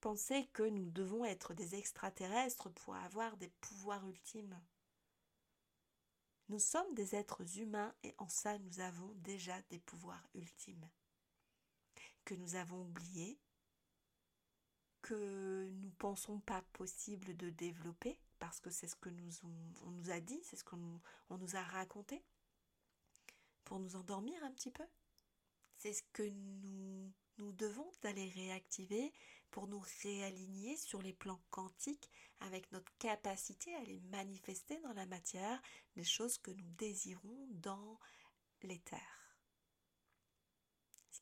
Penser 0.00 0.46
que 0.52 0.62
nous 0.62 0.90
devons 0.90 1.24
être 1.24 1.54
des 1.54 1.74
extraterrestres 1.74 2.68
pour 2.68 2.94
avoir 2.94 3.36
des 3.38 3.48
pouvoirs 3.60 4.06
ultimes. 4.06 4.60
Nous 6.48 6.58
sommes 6.58 6.94
des 6.94 7.14
êtres 7.14 7.58
humains 7.58 7.94
et 8.02 8.14
en 8.18 8.28
ça 8.28 8.58
nous 8.58 8.80
avons 8.80 9.12
déjà 9.16 9.60
des 9.62 9.80
pouvoirs 9.80 10.28
ultimes 10.34 10.88
que 12.26 12.34
nous 12.34 12.56
avons 12.56 12.82
oubliés, 12.82 13.38
que 15.00 15.70
nous 15.70 15.90
pensons 15.92 16.40
pas 16.40 16.60
possible 16.72 17.34
de 17.36 17.48
développer 17.48 18.18
parce 18.38 18.60
que 18.60 18.68
c'est 18.68 18.88
ce 18.88 18.96
que 18.96 19.08
nous 19.08 19.30
on, 19.84 19.90
nous 19.92 20.10
a 20.10 20.20
dit, 20.20 20.40
c'est 20.42 20.56
ce 20.56 20.64
qu'on 20.64 20.76
nous, 20.76 21.00
on 21.30 21.38
nous 21.38 21.56
a 21.56 21.62
raconté 21.62 22.22
pour 23.64 23.78
nous 23.78 23.96
endormir 23.96 24.42
un 24.44 24.50
petit 24.50 24.70
peu. 24.70 24.84
C'est 25.78 25.92
ce 25.92 26.02
que 26.12 26.24
nous 26.24 27.12
nous 27.38 27.52
devons 27.52 27.90
aller 28.02 28.28
réactiver 28.30 29.12
pour 29.50 29.68
nous 29.68 29.82
réaligner 30.02 30.76
sur 30.76 31.00
les 31.02 31.12
plans 31.12 31.40
quantiques 31.50 32.10
avec 32.40 32.70
notre 32.72 32.92
capacité 32.98 33.74
à 33.76 33.84
les 33.84 34.00
manifester 34.10 34.80
dans 34.80 34.94
la 34.94 35.06
matière, 35.06 35.62
des 35.94 36.04
choses 36.04 36.38
que 36.38 36.50
nous 36.50 36.70
désirons 36.78 37.46
dans 37.50 37.98
l'éther. 38.62 39.25
Ce 39.25 39.25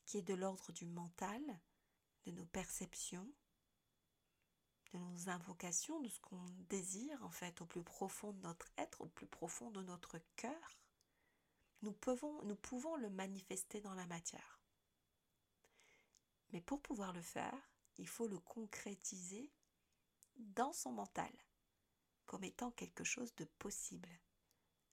qui 0.05 0.17
est 0.17 0.21
de 0.21 0.33
l'ordre 0.33 0.71
du 0.71 0.85
mental, 0.85 1.41
de 2.25 2.31
nos 2.31 2.45
perceptions, 2.45 3.31
de 4.93 4.99
nos 4.99 5.29
invocations, 5.29 5.99
de 5.99 6.09
ce 6.09 6.19
qu'on 6.19 6.45
désire 6.69 7.23
en 7.23 7.31
fait 7.31 7.61
au 7.61 7.65
plus 7.65 7.83
profond 7.83 8.33
de 8.33 8.41
notre 8.41 8.67
être, 8.77 9.01
au 9.01 9.07
plus 9.07 9.27
profond 9.27 9.71
de 9.71 9.81
notre 9.81 10.19
cœur, 10.35 10.79
nous 11.81 11.91
pouvons, 11.91 12.95
le 12.95 13.09
manifester 13.09 13.81
dans 13.81 13.93
la 13.93 14.07
matière. 14.07 14.59
Mais 16.51 16.61
pour 16.61 16.81
pouvoir 16.81 17.13
le 17.13 17.21
faire, 17.21 17.69
il 17.97 18.07
faut 18.07 18.27
le 18.27 18.39
concrétiser 18.39 19.51
dans 20.37 20.73
son 20.73 20.91
mental, 20.91 21.31
comme 22.25 22.43
étant 22.43 22.71
quelque 22.71 23.03
chose 23.03 23.35
de 23.35 23.45
possible. 23.45 24.09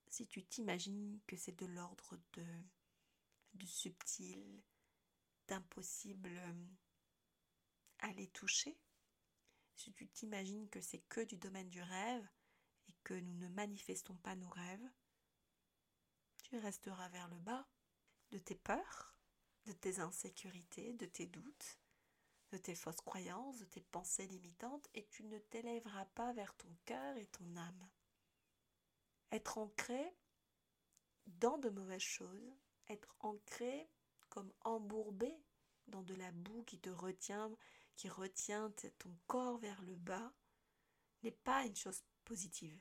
Si 0.09 0.27
tu 0.27 0.45
t'imagines 0.45 1.21
que 1.27 1.37
c'est 1.37 1.59
de 1.59 1.67
l'ordre 1.67 2.19
de 2.35 2.45
du 3.55 3.67
subtil, 3.67 4.63
d'impossible 5.53 6.31
euh, 6.31 6.67
à 7.99 8.11
les 8.13 8.29
toucher, 8.29 8.79
si 9.75 9.93
tu 9.93 10.09
t'imagines 10.09 10.67
que 10.71 10.81
c'est 10.81 11.03
que 11.11 11.21
du 11.21 11.37
domaine 11.37 11.69
du 11.69 11.83
rêve 11.83 12.27
et 12.89 12.95
que 13.05 13.13
nous 13.13 13.35
ne 13.35 13.49
manifestons 13.49 14.17
pas 14.17 14.35
nos 14.35 14.49
rêves, 14.49 14.91
tu 16.45 16.57
resteras 16.57 17.11
vers 17.11 17.29
le 17.29 17.39
bas 17.39 17.69
de 18.31 18.39
tes 18.39 18.55
peurs, 18.55 19.15
de 19.67 19.73
tes 19.73 20.01
insécurités, 20.01 20.95
de 20.95 21.05
tes 21.05 21.27
doutes, 21.27 21.79
de 22.51 22.57
tes 22.57 22.75
fausses 22.75 23.03
croyances, 23.03 23.59
de 23.59 23.67
tes 23.67 23.83
pensées 23.83 24.29
limitantes, 24.29 24.89
et 24.95 25.07
tu 25.09 25.23
ne 25.25 25.39
t'élèveras 25.39 26.07
pas 26.07 26.33
vers 26.33 26.57
ton 26.57 26.75
cœur 26.87 27.19
et 27.19 27.27
ton 27.27 27.57
âme. 27.57 27.91
Être 29.31 29.59
ancré 29.59 30.17
dans 31.27 31.59
de 31.59 31.69
mauvaises 31.69 32.01
choses, 32.01 32.57
être 32.89 33.15
ancré 33.21 33.91
comme 34.33 34.51
embourbé 34.63 35.31
dans 35.89 36.03
de 36.03 36.15
la 36.15 36.33
boue 36.33 36.63
qui 36.63 36.79
te 36.79 36.89
retient, 36.89 37.55
qui 37.97 38.09
retient 38.09 38.73
ton 38.99 39.15
corps 39.27 39.59
vers 39.59 39.83
le 39.83 39.95
bas, 39.95 40.33
n'est 41.23 41.31
pas 41.31 41.67
une 41.67 41.77
chose 41.77 42.03
positive. 42.25 42.81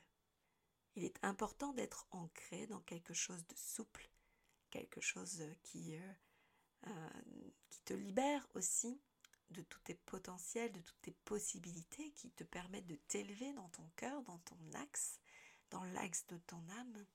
Il 0.94 1.04
est 1.04 1.22
important 1.22 1.74
d'être 1.74 2.06
ancré 2.10 2.66
dans 2.68 2.80
quelque 2.80 3.12
chose 3.12 3.46
de 3.48 3.54
souple, 3.54 4.08
quelque 4.70 5.02
chose 5.02 5.44
qui, 5.62 5.94
euh, 5.94 6.12
euh, 6.86 7.10
qui 7.68 7.82
te 7.82 7.92
libère 7.92 8.48
aussi 8.54 8.98
de 9.50 9.60
tous 9.60 9.80
tes 9.80 9.94
potentiels, 9.94 10.72
de 10.72 10.80
toutes 10.80 11.02
tes 11.02 11.16
possibilités, 11.26 12.12
qui 12.12 12.30
te 12.30 12.44
permettent 12.44 12.86
de 12.86 12.96
t'élever 12.96 13.52
dans 13.52 13.68
ton 13.68 13.86
cœur, 13.96 14.22
dans 14.22 14.38
ton 14.38 14.72
axe, 14.72 15.20
dans 15.68 15.84
l'axe 15.84 16.26
de 16.28 16.38
ton 16.38 16.66
âme. 16.70 17.06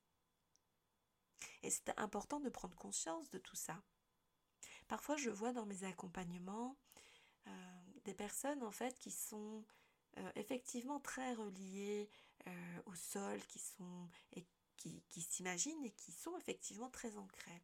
Et 1.63 1.71
c'est 1.71 1.89
important 1.97 2.39
de 2.39 2.49
prendre 2.49 2.77
conscience 2.77 3.31
de 3.31 3.39
tout 3.39 3.55
ça. 3.55 3.81
Parfois, 4.87 5.17
je 5.17 5.29
vois 5.29 5.53
dans 5.53 5.65
mes 5.65 5.83
accompagnements 5.83 6.77
euh, 7.47 7.51
des 8.05 8.13
personnes 8.13 8.63
en 8.63 8.71
fait 8.71 8.97
qui 8.99 9.11
sont 9.11 9.63
euh, 10.17 10.31
effectivement 10.35 10.99
très 10.99 11.33
reliées 11.33 12.09
au 12.85 12.95
sol, 12.95 13.41
qui 13.49 13.59
sont 13.59 14.07
et 14.31 14.45
qui, 14.77 15.21
s'imaginent 15.21 15.83
et 15.83 15.91
qui 15.91 16.13
sont 16.13 16.37
effectivement 16.37 16.89
très 16.89 17.17
ancrées 17.17 17.61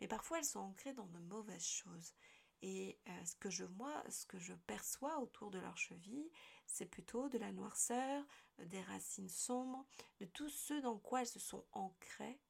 mais 0.00 0.08
parfois 0.08 0.38
elles 0.38 0.44
sont 0.44 0.60
ancrées 0.60 0.92
dans 0.92 1.06
de 1.06 1.18
mauvaises 1.18 1.66
choses. 1.66 2.14
Et 2.62 2.98
euh, 3.08 3.24
ce 3.24 3.36
que 3.36 3.50
je 3.50 3.64
moi, 3.64 4.02
ce 4.08 4.26
que 4.26 4.38
je 4.38 4.52
perçois 4.52 5.18
autour 5.20 5.50
de 5.50 5.58
leur 5.58 5.76
cheville, 5.76 6.30
c'est 6.66 6.86
plutôt 6.86 7.28
de 7.28 7.38
la 7.38 7.52
noirceur, 7.52 8.24
euh, 8.58 8.64
des 8.64 8.80
racines 8.82 9.28
sombres, 9.28 9.84
de 10.18 10.24
tout 10.24 10.48
ce 10.48 10.74
dans 10.74 10.98
quoi 10.98 11.20
elles 11.20 11.28
se 11.28 11.38
sont 11.38 11.64
ancrées, 11.72 12.40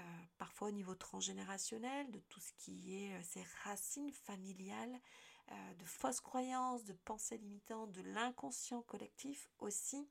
euh, 0.00 0.22
parfois 0.38 0.68
au 0.68 0.72
niveau 0.72 0.94
transgénérationnel, 0.94 2.10
de 2.10 2.18
tout 2.18 2.40
ce 2.40 2.52
qui 2.58 2.96
est 2.96 3.22
ces 3.22 3.44
racines 3.64 4.12
familiales, 4.12 5.00
de 5.78 5.84
fausses 5.84 6.20
croyances, 6.20 6.84
de 6.84 6.92
pensées 6.92 7.38
limitantes, 7.38 7.90
de 7.90 8.02
l'inconscient 8.02 8.82
collectif 8.82 9.50
aussi, 9.58 10.08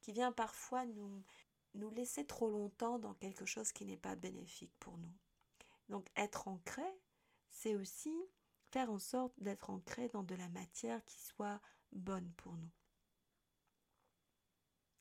qui 0.00 0.10
vient 0.10 0.32
parfois 0.32 0.84
nous, 0.84 1.22
nous 1.74 1.90
laisser 1.90 2.26
trop 2.26 2.50
longtemps 2.50 2.98
dans 2.98 3.14
quelque 3.14 3.44
chose 3.44 3.72
qui 3.72 3.84
n'est 3.84 3.96
pas 3.96 4.16
bénéfique 4.16 4.74
pour 4.80 4.98
nous. 4.98 5.14
Donc 5.88 6.08
être 6.16 6.48
ancré, 6.48 6.82
c'est 7.50 7.74
aussi 7.76 8.14
faire 8.70 8.90
en 8.90 8.98
sorte 8.98 9.32
d'être 9.38 9.70
ancré 9.70 10.08
dans 10.08 10.22
de 10.22 10.34
la 10.34 10.48
matière 10.48 11.04
qui 11.04 11.20
soit 11.20 11.60
bonne 11.92 12.30
pour 12.36 12.56
nous. 12.56 12.70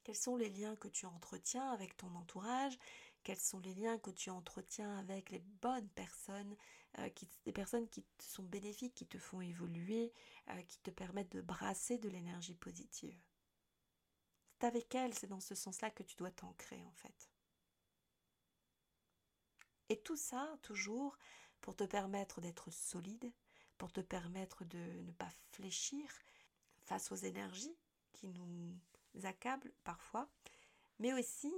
Quels 0.04 0.16
sont 0.16 0.38
les 0.38 0.50
liens 0.50 0.76
que 0.76 0.88
tu 0.88 1.06
entretiens 1.06 1.70
avec 1.70 1.96
ton 1.96 2.14
entourage? 2.16 2.78
Quels 3.24 3.40
sont 3.40 3.60
les 3.60 3.74
liens 3.74 4.00
que 4.00 4.12
tu 4.12 4.30
entretiens 4.30 4.98
avec 4.98 5.30
les 5.30 5.40
bonnes 5.40 5.90
personnes, 5.90 6.56
euh, 6.98 7.10
qui, 7.10 7.30
des 7.46 7.52
personnes 7.52 7.88
qui 7.90 8.04
te 8.04 8.24
sont 8.24 8.44
bénéfiques, 8.44 8.96
qui 8.96 9.08
te 9.08 9.18
font 9.18 9.42
évoluer, 9.42 10.14
euh, 10.50 10.62
qui 10.64 10.80
te 10.80 10.90
permettent 10.90 11.32
de 11.34 11.42
brasser 11.42 11.98
de 11.98 12.10
l'énergie 12.10 12.56
positive? 12.56 13.20
C'est 14.60 14.68
avec 14.68 14.94
elles, 14.96 15.14
c'est 15.14 15.28
dans 15.28 15.40
ce 15.40 15.56
sens-là 15.56 15.92
que 15.92 16.04
tu 16.04 16.16
dois 16.16 16.32
t'ancrer 16.32 16.84
en 16.84 16.92
fait. 16.92 17.30
Et 19.90 20.02
tout 20.02 20.18
ça, 20.18 20.58
toujours, 20.62 21.18
pour 21.62 21.76
te 21.76 21.84
permettre 21.84 22.42
d'être 22.42 22.72
solide, 22.72 23.32
pour 23.78 23.92
te 23.92 24.02
permettre 24.02 24.66
de 24.66 24.78
ne 24.78 25.12
pas 25.14 25.30
fléchir 25.52 26.10
face 26.86 27.12
aux 27.12 27.16
énergies 27.16 27.76
qui 28.14 28.28
nous 28.28 28.76
accablent 29.24 29.74
parfois, 29.84 30.30
mais 31.00 31.14
aussi 31.14 31.54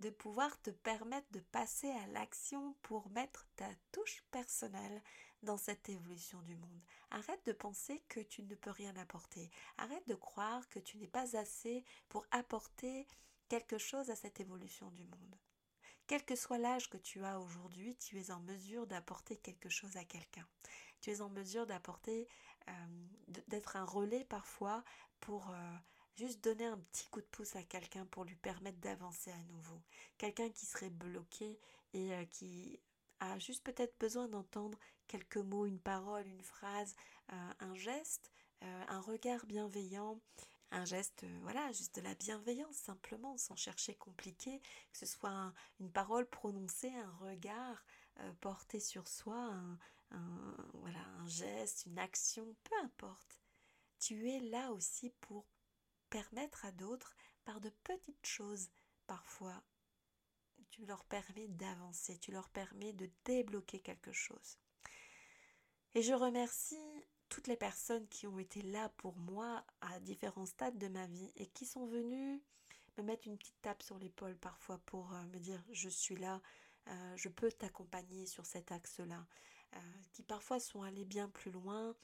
de 0.00 0.10
pouvoir 0.10 0.60
te 0.62 0.70
permettre 0.70 1.30
de 1.32 1.40
passer 1.40 1.90
à 1.90 2.06
l'action 2.08 2.74
pour 2.82 3.08
mettre 3.10 3.46
ta 3.56 3.68
touche 3.92 4.24
personnelle 4.30 5.02
dans 5.42 5.56
cette 5.56 5.88
évolution 5.88 6.40
du 6.42 6.56
monde. 6.56 6.80
Arrête 7.10 7.44
de 7.46 7.52
penser 7.52 8.02
que 8.08 8.20
tu 8.20 8.42
ne 8.42 8.54
peux 8.54 8.70
rien 8.70 8.94
apporter. 8.96 9.50
Arrête 9.78 10.06
de 10.08 10.14
croire 10.14 10.68
que 10.68 10.78
tu 10.78 10.98
n'es 10.98 11.06
pas 11.06 11.36
assez 11.36 11.84
pour 12.08 12.26
apporter 12.30 13.06
quelque 13.48 13.78
chose 13.78 14.10
à 14.10 14.16
cette 14.16 14.40
évolution 14.40 14.90
du 14.90 15.04
monde. 15.04 15.36
Quel 16.06 16.24
que 16.24 16.36
soit 16.36 16.58
l'âge 16.58 16.90
que 16.90 16.98
tu 16.98 17.24
as 17.24 17.38
aujourd'hui, 17.38 17.96
tu 17.96 18.18
es 18.18 18.30
en 18.30 18.40
mesure 18.40 18.86
d'apporter 18.86 19.36
quelque 19.36 19.68
chose 19.68 19.96
à 19.96 20.04
quelqu'un. 20.04 20.46
Tu 21.00 21.10
es 21.10 21.20
en 21.20 21.28
mesure 21.28 21.66
d'apporter, 21.66 22.28
euh, 22.68 22.72
d'être 23.48 23.76
un 23.76 23.84
relais 23.84 24.24
parfois 24.24 24.82
pour 25.20 25.50
euh, 25.50 25.76
juste 26.20 26.44
donner 26.44 26.66
un 26.66 26.78
petit 26.78 27.08
coup 27.08 27.20
de 27.20 27.26
pouce 27.26 27.56
à 27.56 27.62
quelqu'un 27.62 28.06
pour 28.06 28.24
lui 28.24 28.36
permettre 28.36 28.78
d'avancer 28.78 29.30
à 29.32 29.42
nouveau. 29.44 29.80
Quelqu'un 30.18 30.50
qui 30.50 30.66
serait 30.66 30.90
bloqué 30.90 31.58
et 31.94 32.12
euh, 32.12 32.24
qui 32.26 32.78
a 33.20 33.38
juste 33.38 33.64
peut-être 33.64 33.98
besoin 33.98 34.28
d'entendre 34.28 34.78
quelques 35.08 35.38
mots, 35.38 35.66
une 35.66 35.80
parole, 35.80 36.26
une 36.26 36.42
phrase, 36.42 36.94
un 37.28 37.74
geste, 37.74 38.30
un 38.62 39.00
regard 39.00 39.44
bienveillant, 39.44 40.18
un 40.72 40.84
geste, 40.84 41.24
euh, 41.24 41.38
voilà, 41.42 41.70
juste 41.72 41.96
de 41.96 42.00
la 42.02 42.14
bienveillance 42.14 42.76
simplement, 42.76 43.36
sans 43.36 43.56
chercher 43.56 43.94
compliqué, 43.94 44.60
que 44.92 44.98
ce 44.98 45.06
soit 45.06 45.52
une 45.80 45.90
parole 45.90 46.26
prononcée, 46.28 46.92
un 46.94 47.16
regard 47.16 47.84
euh, 48.20 48.32
porté 48.40 48.78
sur 48.78 49.08
soi, 49.08 49.36
un, 49.36 49.78
voilà, 50.74 51.00
un 51.18 51.26
geste, 51.26 51.86
une 51.86 51.98
action, 51.98 52.54
peu 52.64 52.74
importe. 52.82 53.40
Tu 53.98 54.28
es 54.30 54.40
là 54.40 54.72
aussi 54.72 55.10
pour 55.20 55.44
permettre 56.10 56.64
à 56.64 56.72
d'autres, 56.72 57.16
par 57.44 57.60
de 57.60 57.70
petites 57.84 58.26
choses 58.26 58.68
parfois, 59.06 59.62
tu 60.70 60.84
leur 60.84 61.04
permets 61.04 61.48
d'avancer, 61.48 62.18
tu 62.18 62.32
leur 62.32 62.48
permets 62.50 62.92
de 62.92 63.10
débloquer 63.24 63.80
quelque 63.80 64.12
chose. 64.12 64.58
Et 65.94 66.02
je 66.02 66.12
remercie 66.12 66.76
toutes 67.28 67.46
les 67.46 67.56
personnes 67.56 68.06
qui 68.08 68.26
ont 68.26 68.38
été 68.38 68.62
là 68.62 68.88
pour 68.96 69.16
moi 69.16 69.64
à 69.80 69.98
différents 70.00 70.46
stades 70.46 70.78
de 70.78 70.88
ma 70.88 71.06
vie 71.06 71.32
et 71.36 71.46
qui 71.46 71.66
sont 71.66 71.86
venues 71.86 72.40
me 72.98 73.02
mettre 73.02 73.26
une 73.26 73.38
petite 73.38 73.60
tape 73.62 73.82
sur 73.82 73.98
l'épaule 73.98 74.36
parfois 74.36 74.78
pour 74.86 75.10
me 75.10 75.38
dire 75.38 75.62
je 75.72 75.88
suis 75.88 76.16
là, 76.16 76.40
je 77.16 77.28
peux 77.28 77.50
t'accompagner 77.50 78.26
sur 78.26 78.46
cet 78.46 78.72
axe-là, 78.72 79.26
qui 80.12 80.22
parfois 80.22 80.60
sont 80.60 80.82
allés 80.82 81.04
bien 81.04 81.28
plus 81.28 81.50
loin 81.50 81.94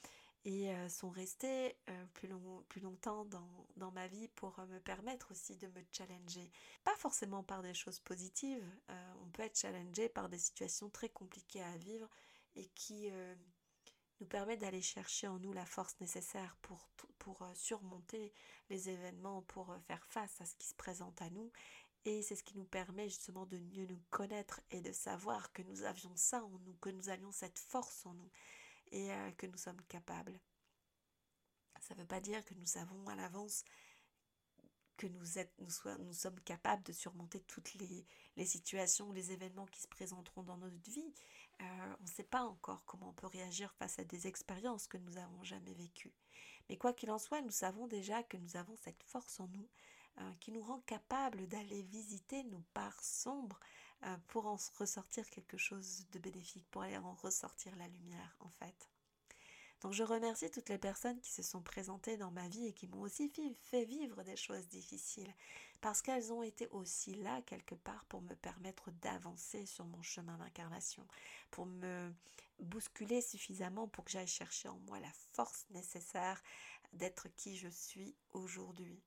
et 0.45 0.71
sont 0.89 1.09
restés 1.09 1.75
plus, 2.13 2.29
plus 2.69 2.81
longtemps 2.81 3.25
dans, 3.25 3.67
dans, 3.75 3.91
ma 3.91 4.07
vie 4.07 4.29
pour 4.29 4.57
me 4.69 4.79
permettre 4.79 5.31
aussi 5.31 5.57
de 5.57 5.67
me 5.67 5.83
challenger. 5.91 6.49
Pas 6.83 6.95
forcément 6.95 7.43
par 7.43 7.61
des 7.61 7.73
choses 7.73 7.99
positives, 7.99 8.63
on 9.21 9.29
peut 9.31 9.43
être 9.43 9.59
challengé 9.59 10.07
par 10.07 10.29
des 10.29 10.37
situations 10.37 10.89
très 10.89 11.09
compliquées 11.09 11.63
à 11.63 11.75
vivre 11.77 12.07
et 12.55 12.65
qui 12.75 13.11
nous 14.19 14.27
permettent 14.27 14.61
d'aller 14.61 14.81
chercher 14.81 15.27
en 15.27 15.39
nous 15.39 15.53
la 15.53 15.65
force 15.65 15.99
nécessaire 15.99 16.55
pour, 16.61 16.87
pour 17.19 17.45
surmonter 17.53 18.33
les 18.69 18.89
événements, 18.89 19.41
pour 19.43 19.75
faire 19.87 20.05
face 20.05 20.39
à 20.41 20.45
ce 20.45 20.55
qui 20.55 20.67
se 20.67 20.75
présente 20.75 21.21
à 21.21 21.29
nous. 21.29 21.51
Et 22.05 22.21
c'est 22.21 22.35
ce 22.35 22.43
qui 22.43 22.57
nous 22.57 22.65
permet 22.65 23.09
justement 23.09 23.45
de 23.45 23.57
mieux 23.57 23.85
nous 23.85 24.01
connaître 24.09 24.61
et 24.71 24.81
de 24.81 24.91
savoir 24.91 25.51
que 25.51 25.61
nous 25.63 25.83
avions 25.83 26.15
ça 26.15 26.43
en 26.43 26.57
nous, 26.65 26.73
que 26.75 26.89
nous 26.89 27.09
avions 27.09 27.31
cette 27.31 27.59
force 27.59 28.05
en 28.05 28.13
nous 28.13 28.31
et 28.91 29.11
euh, 29.11 29.31
que 29.31 29.47
nous 29.47 29.57
sommes 29.57 29.81
capables. 29.89 30.39
Ça 31.81 31.93
ne 31.95 32.01
veut 32.01 32.07
pas 32.07 32.19
dire 32.19 32.43
que 32.43 32.53
nous 32.55 32.65
savons 32.65 33.07
à 33.07 33.15
l'avance 33.15 33.63
que 34.97 35.07
nous, 35.07 36.13
sommes 36.13 36.39
capables 36.41 36.83
de 36.83 36.91
surmonter 36.91 37.39
toutes 37.41 37.75
les, 37.75 38.05
les, 38.35 38.45
situations, 38.45 39.11
les 39.11 39.31
événements 39.31 39.67
qui 39.67 39.79
se 39.79 39.87
présenteront 39.87 40.41
dans 40.41 40.57
notre 40.57 40.81
vie. 40.89 41.13
Euh, 41.61 41.95
on 41.99 42.03
ne 42.03 42.09
sait 42.09 42.23
pas 42.23 42.43
encore 42.43 42.83
comment 42.85 43.09
on 43.09 43.13
peut 43.13 43.27
réagir 43.27 43.71
face 43.75 43.99
à 43.99 44.03
des 44.03 44.25
expériences 44.25 44.87
que 44.87 44.97
nous 44.97 45.13
n'avons 45.13 45.43
jamais 45.43 45.75
vécues. 45.75 46.13
Mais 46.67 46.77
quoi 46.77 46.93
qu'il 46.93 47.11
en 47.11 47.19
soit, 47.19 47.41
nous 47.41 47.51
savons 47.51 47.87
déjà 47.87 48.23
que 48.23 48.37
nous 48.37 48.57
avons 48.57 48.75
cette 48.75 49.03
force 49.03 49.39
en 49.39 49.47
nous 49.49 49.69
euh, 50.19 50.31
qui 50.39 50.51
nous 50.51 50.63
rend 50.63 50.79
capables 50.81 51.47
d'aller 51.47 51.83
visiter 51.83 52.43
nos 52.45 52.63
parts 52.73 53.03
sombres 53.03 53.59
pour 54.27 54.45
en 54.47 54.57
ressortir 54.77 55.29
quelque 55.29 55.57
chose 55.57 56.07
de 56.11 56.19
bénéfique, 56.19 56.67
pour 56.69 56.83
aller 56.83 56.97
en 56.97 57.13
ressortir 57.13 57.75
la 57.75 57.87
lumière 57.87 58.35
en 58.39 58.49
fait. 58.49 58.89
Donc 59.81 59.93
je 59.93 60.03
remercie 60.03 60.49
toutes 60.49 60.69
les 60.69 60.79
personnes 60.79 61.19
qui 61.19 61.31
se 61.31 61.43
sont 61.43 61.61
présentées 61.61 62.17
dans 62.17 62.31
ma 62.31 62.47
vie 62.47 62.65
et 62.65 62.73
qui 62.73 62.87
m'ont 62.87 63.01
aussi 63.01 63.31
fait 63.61 63.85
vivre 63.85 64.23
des 64.23 64.35
choses 64.35 64.67
difficiles, 64.67 65.31
parce 65.81 66.01
qu'elles 66.01 66.33
ont 66.33 66.41
été 66.41 66.67
aussi 66.69 67.13
là 67.15 67.41
quelque 67.43 67.75
part 67.75 68.05
pour 68.05 68.21
me 68.21 68.33
permettre 68.33 68.89
d'avancer 69.01 69.67
sur 69.67 69.85
mon 69.85 70.01
chemin 70.01 70.37
d'incarnation, 70.37 71.05
pour 71.51 71.67
me 71.67 72.11
bousculer 72.59 73.21
suffisamment 73.21 73.87
pour 73.87 74.03
que 74.03 74.11
j'aille 74.11 74.25
chercher 74.25 74.67
en 74.67 74.79
moi 74.79 74.99
la 74.99 75.11
force 75.33 75.67
nécessaire 75.69 76.41
d'être 76.93 77.27
qui 77.35 77.55
je 77.55 77.67
suis 77.67 78.15
aujourd'hui. 78.31 78.99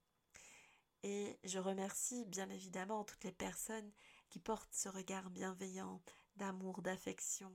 Et 1.03 1.39
je 1.45 1.59
remercie 1.59 2.25
bien 2.27 2.49
évidemment 2.51 3.03
toutes 3.05 3.25
les 3.25 3.33
personnes 3.33 3.91
qui 4.31 4.39
porte 4.39 4.73
ce 4.73 4.89
regard 4.89 5.29
bienveillant 5.29 6.01
d'amour, 6.37 6.81
d'affection 6.81 7.53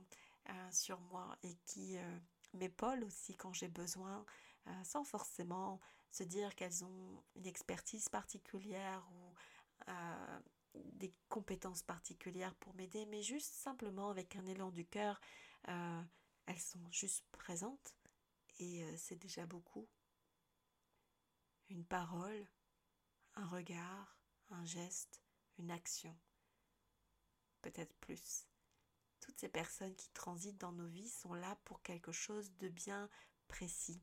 euh, 0.50 0.70
sur 0.70 1.00
moi 1.00 1.36
et 1.42 1.56
qui 1.66 1.96
euh, 1.96 2.18
m'épaule 2.52 3.02
aussi 3.02 3.34
quand 3.34 3.52
j'ai 3.52 3.68
besoin, 3.68 4.24
euh, 4.68 4.84
sans 4.84 5.02
forcément 5.02 5.80
se 6.12 6.22
dire 6.22 6.54
qu'elles 6.54 6.84
ont 6.84 7.24
une 7.34 7.46
expertise 7.46 8.08
particulière 8.08 9.04
ou 9.12 9.34
des 10.74 11.14
compétences 11.28 11.82
particulières 11.82 12.54
pour 12.56 12.74
m'aider, 12.74 13.06
mais 13.06 13.22
juste 13.22 13.54
simplement 13.54 14.10
avec 14.10 14.36
un 14.36 14.44
élan 14.46 14.70
du 14.70 14.84
cœur, 14.84 15.20
elles 15.64 16.58
sont 16.58 16.90
juste 16.90 17.24
présentes 17.32 17.94
et 18.58 18.84
c'est 18.96 19.16
déjà 19.16 19.46
beaucoup. 19.46 19.88
Une 21.68 21.84
parole, 21.84 22.48
un 23.34 23.46
regard, 23.46 24.18
un 24.50 24.64
geste, 24.64 25.22
une 25.58 25.70
action 25.70 26.16
peut-être 27.70 27.94
plus. 27.96 28.46
Toutes 29.20 29.40
ces 29.40 29.48
personnes 29.48 29.94
qui 29.96 30.08
transitent 30.10 30.60
dans 30.60 30.72
nos 30.72 30.86
vies 30.86 31.08
sont 31.08 31.34
là 31.34 31.58
pour 31.64 31.82
quelque 31.82 32.12
chose 32.12 32.52
de 32.58 32.68
bien 32.68 33.10
précis. 33.48 34.00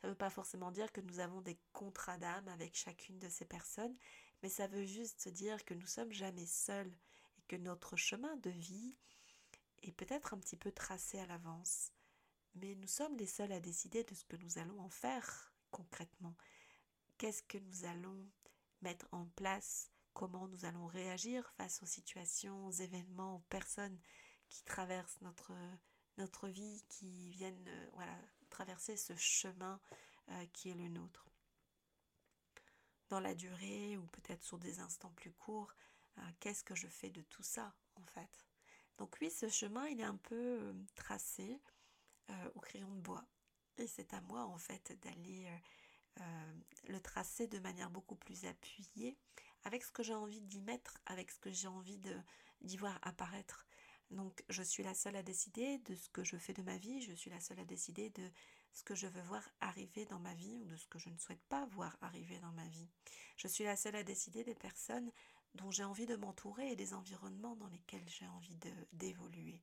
Ça 0.00 0.06
ne 0.06 0.12
veut 0.12 0.18
pas 0.18 0.30
forcément 0.30 0.70
dire 0.70 0.92
que 0.92 1.00
nous 1.00 1.18
avons 1.18 1.40
des 1.40 1.58
contrats 1.72 2.18
d'âme 2.18 2.46
avec 2.48 2.76
chacune 2.76 3.18
de 3.18 3.28
ces 3.28 3.46
personnes, 3.46 3.96
mais 4.42 4.48
ça 4.48 4.68
veut 4.68 4.84
juste 4.84 5.28
dire 5.28 5.64
que 5.64 5.74
nous 5.74 5.86
sommes 5.86 6.12
jamais 6.12 6.46
seuls 6.46 6.92
et 7.38 7.42
que 7.48 7.56
notre 7.56 7.96
chemin 7.96 8.36
de 8.36 8.50
vie 8.50 8.94
est 9.82 9.92
peut-être 9.92 10.34
un 10.34 10.38
petit 10.38 10.56
peu 10.56 10.70
tracé 10.70 11.18
à 11.18 11.26
l'avance. 11.26 11.90
Mais 12.54 12.76
nous 12.76 12.86
sommes 12.86 13.16
les 13.16 13.26
seuls 13.26 13.52
à 13.52 13.60
décider 13.60 14.04
de 14.04 14.14
ce 14.14 14.24
que 14.24 14.36
nous 14.36 14.58
allons 14.58 14.78
en 14.80 14.90
faire 14.90 15.52
concrètement. 15.72 16.36
Qu'est-ce 17.18 17.42
que 17.42 17.58
nous 17.58 17.84
allons 17.86 18.30
mettre 18.82 19.08
en 19.10 19.26
place 19.34 19.90
comment 20.14 20.46
nous 20.48 20.64
allons 20.64 20.86
réagir 20.86 21.50
face 21.56 21.82
aux 21.82 21.86
situations, 21.86 22.66
aux 22.66 22.70
événements, 22.70 23.36
aux 23.36 23.44
personnes 23.50 23.98
qui 24.48 24.62
traversent 24.64 25.20
notre, 25.20 26.48
vie, 26.48 26.82
qui 26.88 27.30
viennent 27.30 27.68
euh, 27.68 28.22
traverser 28.48 28.96
ce 28.96 29.14
chemin 29.16 29.80
euh, 30.30 30.46
qui 30.52 30.70
est 30.70 30.74
le 30.74 30.88
nôtre. 30.88 31.28
Dans 33.10 33.20
la 33.20 33.34
durée 33.34 33.96
ou 33.96 34.06
peut-être 34.06 34.42
sur 34.42 34.58
des 34.58 34.80
instants 34.80 35.12
plus 35.16 35.32
courts, 35.32 35.74
euh, 36.18 36.22
qu'est-ce 36.40 36.64
que 36.64 36.74
je 36.74 36.86
fais 36.86 37.10
de 37.10 37.22
tout 37.22 37.42
ça 37.42 37.74
en 37.96 38.04
fait? 38.06 38.46
Donc 38.96 39.16
oui, 39.20 39.30
ce 39.30 39.48
chemin, 39.48 39.88
il 39.88 40.00
est 40.00 40.04
un 40.04 40.16
peu 40.16 40.72
tracé 40.94 41.60
au 42.54 42.60
crayon 42.60 42.88
de 42.94 43.00
bois. 43.00 43.26
Et 43.76 43.88
c'est 43.88 44.14
à 44.14 44.20
moi 44.20 44.44
en 44.44 44.56
fait 44.56 44.96
d'aller 45.02 45.50
le 46.86 47.00
tracer 47.00 47.48
de 47.48 47.58
manière 47.58 47.90
beaucoup 47.90 48.14
plus 48.14 48.44
appuyée 48.44 49.18
avec 49.64 49.84
ce 49.84 49.90
que 49.90 50.02
j'ai 50.02 50.14
envie 50.14 50.40
d'y 50.40 50.60
mettre, 50.60 50.98
avec 51.06 51.30
ce 51.30 51.38
que 51.38 51.50
j'ai 51.50 51.68
envie 51.68 52.00
d'y 52.60 52.76
voir 52.76 52.98
apparaître. 53.02 53.66
Donc 54.10 54.44
je 54.48 54.62
suis 54.62 54.82
la 54.82 54.94
seule 54.94 55.16
à 55.16 55.22
décider 55.22 55.78
de 55.78 55.94
ce 55.94 56.08
que 56.10 56.22
je 56.22 56.36
fais 56.36 56.52
de 56.52 56.62
ma 56.62 56.76
vie, 56.76 57.00
je 57.02 57.12
suis 57.12 57.30
la 57.30 57.40
seule 57.40 57.60
à 57.60 57.64
décider 57.64 58.10
de 58.10 58.30
ce 58.72 58.82
que 58.82 58.94
je 58.94 59.06
veux 59.06 59.22
voir 59.22 59.42
arriver 59.60 60.04
dans 60.06 60.18
ma 60.18 60.34
vie 60.34 60.58
ou 60.58 60.64
de 60.64 60.76
ce 60.76 60.86
que 60.88 60.98
je 60.98 61.08
ne 61.08 61.18
souhaite 61.18 61.42
pas 61.48 61.64
voir 61.66 61.96
arriver 62.00 62.38
dans 62.40 62.52
ma 62.52 62.66
vie. 62.68 62.88
Je 63.36 63.48
suis 63.48 63.64
la 63.64 63.76
seule 63.76 63.96
à 63.96 64.02
décider 64.02 64.44
des 64.44 64.54
personnes 64.54 65.10
dont 65.54 65.70
j'ai 65.70 65.84
envie 65.84 66.06
de 66.06 66.16
m'entourer 66.16 66.72
et 66.72 66.76
des 66.76 66.94
environnements 66.94 67.56
dans 67.56 67.68
lesquels 67.68 68.08
j'ai 68.08 68.26
envie 68.26 68.58
d'évoluer. 68.92 69.62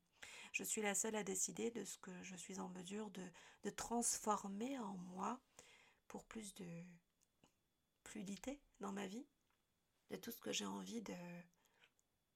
Je 0.54 0.64
suis 0.64 0.82
la 0.82 0.96
seule 0.96 1.16
à 1.16 1.24
décider 1.24 1.72
de 1.72 1.84
ce 1.86 1.98
que 1.98 2.12
je 2.24 2.36
suis 2.36 2.60
en 2.60 2.70
mesure 2.70 3.10
de, 3.12 3.70
transformer 3.70 4.78
en 4.80 4.98
moi 4.98 5.40
pour 6.08 6.26
plus 6.26 6.54
de 6.56 6.66
fluidité 8.04 8.60
dans 8.80 8.92
ma 8.92 9.08
vie, 9.08 9.26
de 10.12 10.17
tout 10.17 10.32
ce 10.32 10.41
que 10.41 10.52
j'ai 10.52 10.65
envie 10.65 11.02
de, 11.02 11.15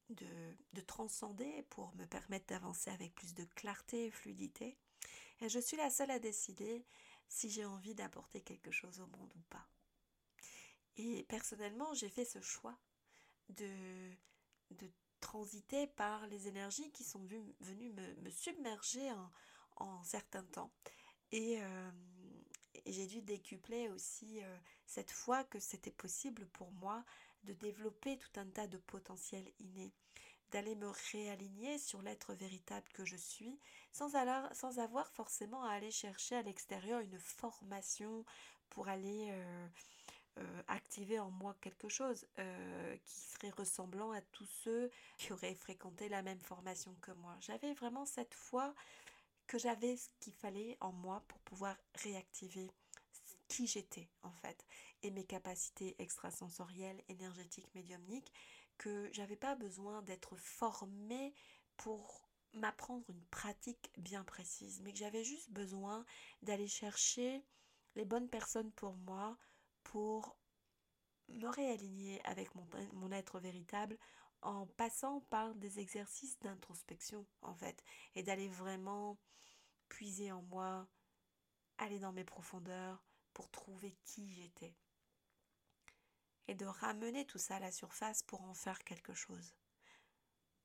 de, 0.10 0.82
transcender 0.82 1.64
pour 1.70 1.94
me 1.96 2.06
permettre 2.06 2.46
d'avancer 2.48 2.90
avec 2.90 3.14
plus 3.14 3.34
de 3.34 3.44
clarté 3.56 4.06
et 4.06 4.12
fluidité. 4.12 4.78
Et 5.42 5.50
je 5.50 5.60
suis 5.60 5.78
la 5.78 5.90
seule 5.90 6.12
à 6.12 6.20
décider 6.20 6.86
si 7.28 7.50
j'ai 7.50 7.66
envie 7.66 7.96
d'apporter 7.96 8.42
quelque 8.42 8.72
chose 8.72 9.00
au 9.00 9.08
monde 9.08 9.34
ou 9.36 9.42
pas. 9.50 9.68
Et 10.98 11.24
personnellement, 11.24 11.94
j'ai 11.94 12.10
fait 12.10 12.24
ce 12.24 12.40
choix 12.40 12.78
de, 13.50 14.12
de 14.72 14.90
transiter 15.20 15.88
par 15.88 16.28
les 16.28 16.48
énergies 16.48 16.92
qui 16.92 17.04
sont 17.04 17.26
venues 17.60 17.90
me, 17.90 18.30
submerger 18.30 19.12
en, 19.76 20.04
certains 20.04 20.44
temps. 20.44 20.72
Et, 21.32 21.62
euh, 21.62 21.92
j'ai 22.86 23.08
dû 23.08 23.22
décupler 23.22 23.90
aussi 23.90 24.44
euh, 24.44 24.58
cette 24.86 25.12
fois 25.12 25.44
que 25.44 25.60
c'était 25.60 25.92
possible 25.92 26.46
pour 26.48 26.72
moi 26.74 27.04
de 27.46 27.54
développer 27.54 28.18
tout 28.18 28.40
un 28.40 28.48
tas 28.48 28.68
de 28.68 28.78
potentiels 28.78 29.50
innés, 29.60 29.94
d'aller 30.52 30.76
me 30.76 30.92
réaligner 31.12 31.78
sur 31.78 32.02
l'être 32.02 32.34
véritable 32.34 32.88
que 32.94 33.06
je 33.06 33.16
suis, 33.16 33.60
sans, 33.92 34.16
avoir 34.16 35.12
forcément 35.14 35.64
à 35.64 35.72
aller 35.72 35.92
chercher 35.92 36.36
à 36.36 36.42
l'extérieur 36.42 37.00
une 37.00 37.20
formation 37.20 38.26
pour 38.70 38.90
aller 38.90 39.30
euh, 39.32 39.68
euh, 40.38 40.62
activer 40.68 41.18
en 41.18 41.32
moi 41.32 41.56
quelque 41.62 41.88
chose 41.88 42.28
euh, 42.40 42.98
qui 43.06 43.20
serait 43.20 43.52
ressemblant 43.52 44.12
à 44.12 44.20
tous 44.22 44.48
ceux 44.64 44.92
qui 45.18 45.32
auraient 45.32 45.56
fréquenté 45.56 46.10
la 46.10 46.22
même 46.22 46.42
formation 46.42 46.94
que 47.02 47.12
moi. 47.12 47.38
J'avais 47.40 47.74
vraiment 47.74 48.06
cette 48.06 48.34
foi 48.34 48.76
que 49.48 49.58
j'avais 49.58 49.96
ce 49.96 50.10
qu'il 50.20 50.34
fallait 50.34 50.78
en 50.82 50.92
moi 50.92 51.24
pour 51.30 51.40
pouvoir 51.40 51.78
réactiver 52.04 52.70
qui 53.48 53.68
j'étais 53.68 54.10
en 54.24 54.32
fait 54.32 54.66
et 55.04 55.12
mes 55.12 55.26
capacités 55.26 55.96
extrasensorielles, 56.00 57.02
énergétiques, 57.08 57.74
médiumniques, 57.76 58.34
que 58.78 59.10
j'avais 59.14 59.36
pas 59.36 59.56
besoin 59.56 60.02
d'être 60.02 60.36
formée 60.36 61.34
pour 61.78 62.30
m'apprendre 62.54 63.10
une 63.10 63.26
pratique 63.26 63.92
bien 63.98 64.24
précise, 64.24 64.82
mais 64.82 64.92
que 64.92 65.00
j'avais 65.00 65.24
juste 65.24 65.52
besoin 65.52 66.06
d'aller 66.42 66.68
chercher 66.68 67.44
les 67.96 68.06
bonnes 68.06 68.30
personnes 68.30 68.72
pour 68.72 68.96
moi 68.96 69.38
pour 69.84 70.38
me 71.30 71.48
réaligner 71.48 72.22
avec 72.26 72.50
mon, 72.56 73.12
être 73.12 73.40
véritable 73.40 73.98
en 74.42 74.68
passant 74.68 75.22
par 75.30 75.56
des 75.56 75.80
exercices 75.80 76.40
d'introspection 76.40 77.26
en 77.42 77.56
fait 77.56 77.84
et 78.16 78.24
d'aller 78.24 78.48
vraiment 78.48 79.18
puiser 79.90 80.32
en 80.32 80.42
moi, 80.44 80.88
aller 81.78 82.00
dans 82.00 82.14
mes 82.14 82.24
profondeurs, 82.24 83.04
pour 83.36 83.52
trouver 83.52 83.94
qui 84.06 84.34
j'étais. 84.34 84.74
et 86.48 86.56
de 86.56 86.66
ramener 86.66 87.26
tout 87.26 87.40
ça 87.40 87.56
à 87.56 87.60
la 87.60 87.72
surface 87.72 88.22
pour 88.24 88.42
en 88.44 88.54
faire 88.54 88.84
quelque 88.84 89.14
chose. 89.14 89.56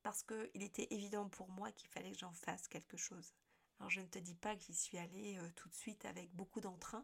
Parce 0.03 0.23
qu'il 0.23 0.63
était 0.63 0.87
évident 0.91 1.27
pour 1.27 1.49
moi 1.49 1.71
qu'il 1.71 1.89
fallait 1.89 2.11
que 2.11 2.19
j'en 2.19 2.33
fasse 2.33 2.67
quelque 2.67 2.97
chose. 2.97 3.33
Alors 3.79 3.89
je 3.89 3.99
ne 4.01 4.05
te 4.05 4.19
dis 4.19 4.35
pas 4.35 4.55
que 4.55 4.61
j'y 4.63 4.75
suis 4.75 4.97
allée 4.99 5.37
euh, 5.37 5.49
tout 5.55 5.67
de 5.69 5.73
suite 5.73 6.05
avec 6.05 6.31
beaucoup 6.35 6.61
d'entrain 6.61 7.03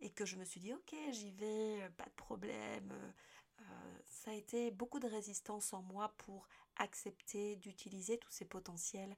et 0.00 0.10
que 0.10 0.24
je 0.24 0.36
me 0.36 0.44
suis 0.44 0.60
dit 0.60 0.72
ok 0.72 0.94
j'y 1.10 1.30
vais, 1.32 1.82
euh, 1.82 1.90
pas 1.90 2.06
de 2.06 2.14
problème. 2.16 2.90
Euh, 3.60 3.98
ça 4.06 4.30
a 4.30 4.34
été 4.34 4.70
beaucoup 4.70 5.00
de 5.00 5.06
résistance 5.06 5.72
en 5.74 5.82
moi 5.82 6.14
pour 6.18 6.48
accepter 6.76 7.56
d'utiliser 7.56 8.18
tous 8.18 8.30
ces 8.32 8.46
potentiels 8.46 9.14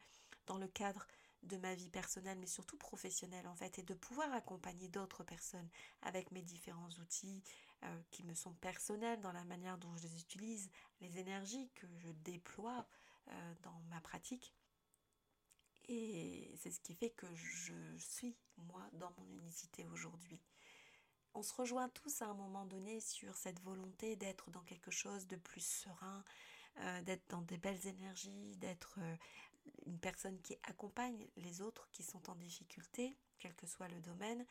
dans 0.47 0.59
le 0.59 0.69
cadre 0.69 1.07
de 1.47 1.57
ma 1.57 1.75
vie 1.75 1.89
personnelle, 1.89 2.39
mais 2.39 2.47
surtout 2.47 2.77
professionnelle 2.77 3.47
en 3.47 3.55
fait, 3.55 3.79
et 3.79 3.83
de 3.83 3.95
pouvoir 3.95 4.33
accompagner 4.33 4.89
d'autres 4.89 5.25
personnes 5.25 5.69
avec 6.03 6.31
mes 6.33 6.43
différents 6.43 6.91
outils 7.01 7.43
euh, 7.85 8.01
qui 8.11 8.25
me 8.25 8.35
sont 8.35 8.55
personnels 8.55 9.21
dans 9.21 9.33
la 9.33 9.45
manière 9.45 9.79
dont 9.79 9.95
je 9.97 10.03
les 10.03 10.21
utilise, 10.21 10.71
les 11.01 11.19
énergies 11.19 11.71
que 11.75 11.87
je 11.99 12.11
déploie 12.11 12.87
euh, 13.29 13.55
dans 13.63 13.79
ma 13.91 14.01
pratique. 14.01 14.55
Et 15.89 16.53
c'est 16.59 16.71
ce 16.71 16.81
qui 16.81 16.95
fait 16.95 17.11
que 17.11 17.33
je 17.35 17.75
suis, 17.99 18.37
moi, 18.57 18.83
dans 18.93 19.13
mon 19.19 19.27
unicité 19.39 19.87
aujourd'hui. 19.87 20.41
On 21.35 21.43
se 21.43 21.55
rejoint 21.55 21.89
tous 21.91 22.23
à 22.23 22.27
un 22.27 22.35
moment 22.35 22.65
donné 22.65 22.99
sur 23.01 23.37
cette 23.37 23.61
volonté 23.61 24.17
d'être 24.17 24.51
dans 24.51 24.63
quelque 24.63 24.91
chose 24.91 25.27
de 25.27 25.37
plus 25.37 25.65
serein, 25.65 26.25
euh, 26.79 27.03
d'être 27.03 27.29
dans 27.29 27.43
des 27.43 27.59
belles 27.59 27.87
énergies, 27.87 28.57
d'être 28.57 28.99
une 29.87 29.98
personne 29.98 30.40
qui 30.40 30.57
accompagne 30.64 31.26
les 31.37 31.61
autres 31.61 31.88
qui 31.92 32.02
sont 32.02 32.31
en 32.31 32.35
difficulté, 32.35 33.16
quel 33.38 33.55
que 33.55 33.66
soit 33.66 33.88
le 33.88 34.00
domaine, 34.00 34.44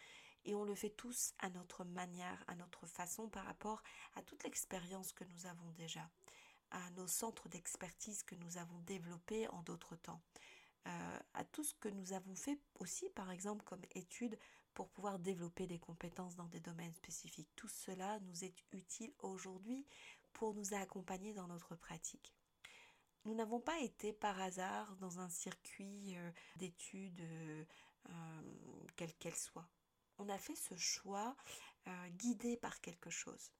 et 0.45 0.53
on 0.55 0.63
le 0.63 0.75
fait 0.75 0.91
tous 0.91 1.33
à 1.39 1.49
notre 1.49 1.83
manière, 1.83 2.43
à 2.47 2.55
notre 2.55 2.85
façon 2.85 3.27
par 3.29 3.45
rapport 3.45 3.81
à 4.15 4.21
toute 4.21 4.43
l'expérience 4.43 5.11
que 5.11 5.23
nous 5.23 5.45
avons 5.47 5.71
déjà, 5.71 6.09
à 6.71 6.89
nos 6.91 7.07
centres 7.07 7.49
d'expertise 7.49 8.23
que 8.23 8.35
nous 8.35 8.57
avons 8.57 8.79
développés 8.81 9.47
en 9.49 9.63
d'autres 9.63 9.95
temps, 9.95 10.21
euh, 10.87 11.19
à 11.33 11.43
tout 11.45 11.63
ce 11.63 11.73
que 11.73 11.89
nous 11.89 12.13
avons 12.13 12.35
fait 12.35 12.59
aussi 12.79 13.09
par 13.09 13.31
exemple 13.31 13.63
comme 13.65 13.81
étude 13.95 14.37
pour 14.75 14.89
pouvoir 14.89 15.17
développer 15.17 15.65
des 15.65 15.79
compétences 15.79 16.35
dans 16.35 16.47
des 16.47 16.59
domaines 16.59 16.93
spécifiques. 16.93 17.49
Tout 17.55 17.69
cela 17.69 18.19
nous 18.19 18.43
est 18.43 18.63
utile 18.71 19.13
aujourd'hui 19.19 19.85
pour 20.33 20.53
nous 20.53 20.73
accompagner 20.73 21.33
dans 21.33 21.47
notre 21.47 21.75
pratique. 21.75 22.34
Nous 23.25 23.33
n'avons 23.33 23.59
pas 23.59 23.79
été 23.79 24.13
par 24.13 24.39
hasard 24.39 24.95
dans 24.97 25.19
un 25.19 25.29
circuit 25.29 26.15
euh, 26.15 26.31
d'études, 26.57 27.21
euh, 27.21 27.65
euh, 28.09 28.41
quelle 28.95 29.13
qu'elle 29.15 29.35
soit. 29.35 29.67
On 30.19 30.29
a 30.29 30.37
fait 30.37 30.55
ce 30.55 30.75
choix 30.75 31.35
guidé 32.17 32.57
par 32.57 32.81
quelque 32.81 33.11
chose. 33.11 33.51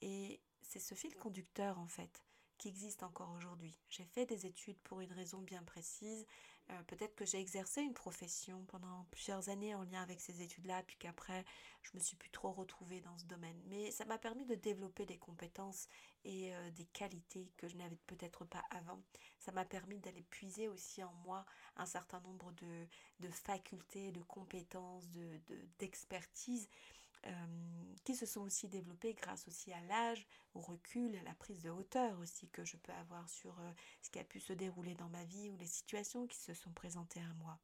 Et 0.00 0.40
c'est 0.62 0.78
ce 0.78 0.94
fil 0.94 1.16
conducteur, 1.16 1.78
en 1.78 1.88
fait, 1.88 2.22
qui 2.58 2.68
existe 2.68 3.02
encore 3.02 3.30
aujourd'hui. 3.30 3.78
J'ai 3.88 4.04
fait 4.04 4.26
des 4.26 4.46
études 4.46 4.78
pour 4.80 5.00
une 5.00 5.12
raison 5.12 5.38
bien 5.38 5.62
précise. 5.62 6.26
Euh, 6.70 6.82
peut-être 6.86 7.14
que 7.14 7.24
j'ai 7.24 7.40
exercé 7.40 7.80
une 7.80 7.94
profession 7.94 8.62
pendant 8.66 9.06
plusieurs 9.10 9.48
années 9.48 9.74
en 9.74 9.84
lien 9.84 10.02
avec 10.02 10.20
ces 10.20 10.42
études-là, 10.42 10.82
puis 10.86 10.96
qu'après, 10.98 11.44
je 11.82 11.90
me 11.94 12.00
suis 12.00 12.16
plus 12.16 12.28
trop 12.30 12.52
retrouvée 12.52 13.00
dans 13.00 13.16
ce 13.16 13.24
domaine. 13.24 13.58
Mais 13.66 13.90
ça 13.90 14.04
m'a 14.04 14.18
permis 14.18 14.44
de 14.44 14.54
développer 14.54 15.06
des 15.06 15.16
compétences 15.16 15.88
et 16.24 16.54
euh, 16.54 16.70
des 16.72 16.84
qualités 16.84 17.50
que 17.56 17.68
je 17.68 17.76
n'avais 17.76 17.98
peut-être 18.06 18.44
pas 18.44 18.62
avant. 18.70 19.00
Ça 19.38 19.52
m'a 19.52 19.64
permis 19.64 19.98
d'aller 20.00 20.24
puiser 20.24 20.68
aussi 20.68 21.02
en 21.02 21.12
moi 21.24 21.46
un 21.76 21.86
certain 21.86 22.20
nombre 22.20 22.52
de, 22.52 22.86
de 23.20 23.28
facultés, 23.28 24.12
de 24.12 24.22
compétences, 24.22 25.08
de, 25.10 25.40
d'expertise. 25.78 26.68
Euh, 27.26 27.46
qui 28.04 28.14
se 28.14 28.26
sont 28.26 28.40
aussi 28.42 28.68
développées 28.68 29.12
grâce 29.12 29.46
aussi 29.48 29.72
à 29.72 29.80
l'âge, 29.82 30.26
au 30.54 30.60
recul, 30.60 31.14
à 31.16 31.22
la 31.24 31.34
prise 31.34 31.60
de 31.60 31.68
hauteur 31.68 32.18
aussi 32.20 32.48
que 32.48 32.64
je 32.64 32.76
peux 32.78 32.92
avoir 32.92 33.28
sur 33.28 33.58
euh, 33.60 33.72
ce 34.00 34.10
qui 34.10 34.18
a 34.18 34.24
pu 34.24 34.40
se 34.40 34.52
dérouler 34.52 34.94
dans 34.94 35.10
ma 35.10 35.24
vie 35.24 35.50
ou 35.50 35.56
les 35.56 35.66
situations 35.66 36.26
qui 36.26 36.38
se 36.38 36.54
sont 36.54 36.72
présentées 36.72 37.20
à 37.20 37.34
moi. 37.34 37.58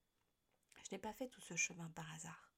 Je 0.83 0.88
n'ai 0.93 0.99
pas 0.99 1.14
fait 1.14 1.29
tout 1.29 1.40
ce 1.40 1.57
chemin 1.57 1.88
par 1.95 2.12
hasard. 2.12 2.53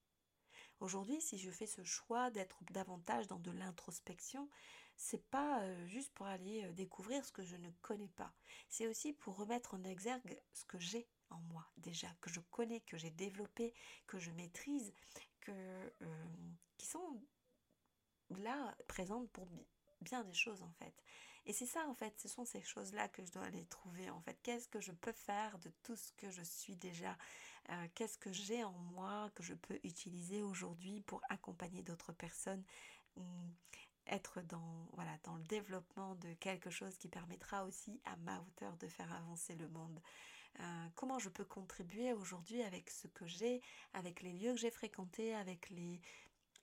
Aujourd'hui, 0.81 1.21
si 1.21 1.39
je 1.39 1.51
fais 1.51 1.67
ce 1.67 1.85
choix 1.85 2.31
d'être 2.31 2.65
davantage 2.73 3.29
dans 3.29 3.39
de 3.39 3.53
l'introspection, 3.53 4.49
c'est 4.97 5.25
pas 5.29 5.63
euh, 5.63 5.87
juste 5.87 6.13
pour 6.15 6.27
aller 6.27 6.69
découvrir 6.73 7.25
ce 7.25 7.31
que 7.31 7.45
je 7.45 7.57
ne 7.57 7.71
connais 7.83 8.11
pas. 8.17 8.33
C'est 8.69 8.89
aussi 8.89 9.13
pour 9.13 9.37
remettre 9.37 9.75
en 9.75 9.85
exergue 9.85 10.41
ce 10.53 10.65
que 10.65 10.79
j'ai 10.81 11.07
en 11.31 11.39
moi 11.41 11.67
déjà, 11.77 12.09
que 12.21 12.31
je 12.31 12.41
connais, 12.51 12.81
que 12.81 12.97
j'ai 12.97 13.11
développé, 13.11 13.75
que 14.07 14.19
je 14.19 14.31
maîtrise, 14.33 14.93
euh, 15.53 16.25
qui 16.77 16.87
sont 16.87 17.21
là 18.31 18.75
présentes 18.89 19.31
pour 19.31 19.47
bien 20.01 20.25
des 20.25 20.35
choses 20.35 20.63
en 20.63 20.73
fait. 20.73 20.95
Et 21.47 21.53
c'est 21.53 21.67
ça 21.67 21.87
en 21.89 21.95
fait, 21.95 22.19
ce 22.19 22.29
sont 22.29 22.45
ces 22.45 22.63
choses-là 22.63 23.09
que 23.09 23.25
je 23.25 23.31
dois 23.31 23.45
aller 23.45 23.65
trouver 23.67 24.11
en 24.11 24.21
fait. 24.21 24.37
Qu'est-ce 24.43 24.69
que 24.69 24.81
je 24.81 24.93
peux 24.93 25.13
faire 25.13 25.59
de 25.61 25.71
tout 25.83 25.97
ce 25.97 26.13
que 26.13 26.31
je 26.31 26.43
suis 26.43 26.77
déjà 26.77 27.17
euh, 27.71 27.89
Qu'est-ce 27.95 28.19
que 28.19 28.33
j'ai 28.33 28.65
en 28.65 28.73
moi 28.73 29.31
que 29.35 29.43
je 29.43 29.55
peux 29.55 29.79
utiliser 29.85 30.43
aujourd'hui 30.43 31.01
pour 31.03 31.23
accompagner 31.29 31.83
d'autres 31.83 32.13
personnes 32.13 32.65
hum, 33.17 33.55
être 34.09 34.41
dans, 34.43 34.89
voilà, 34.93 35.17
dans 35.25 35.37
le 35.37 35.45
développement 35.45 36.15
de 36.17 36.33
quelque 36.35 36.71
chose 36.71 36.97
qui 36.97 37.09
permettra 37.09 37.65
aussi 37.65 38.01
à 38.05 38.17
ma 38.17 38.41
hauteur 38.41 38.77
de 38.77 38.89
faire 38.89 39.13
avancer 39.13 39.55
le 39.57 39.69
monde. 39.69 40.01
Euh, 40.61 40.89
comment 40.95 41.19
je 41.19 41.29
peux 41.29 41.45
contribuer 41.45 42.13
aujourd'hui 42.13 42.63
avec 42.63 42.91
ce 42.91 43.09
que 43.09 43.27
j'ai, 43.27 43.61
avec 43.93 44.23
les 44.23 44.33
lieux 44.33 44.53
que 44.53 44.59
j'ai 44.59 44.71
fréquentés, 44.71 45.35
avec 45.35 45.69
les, 45.71 46.01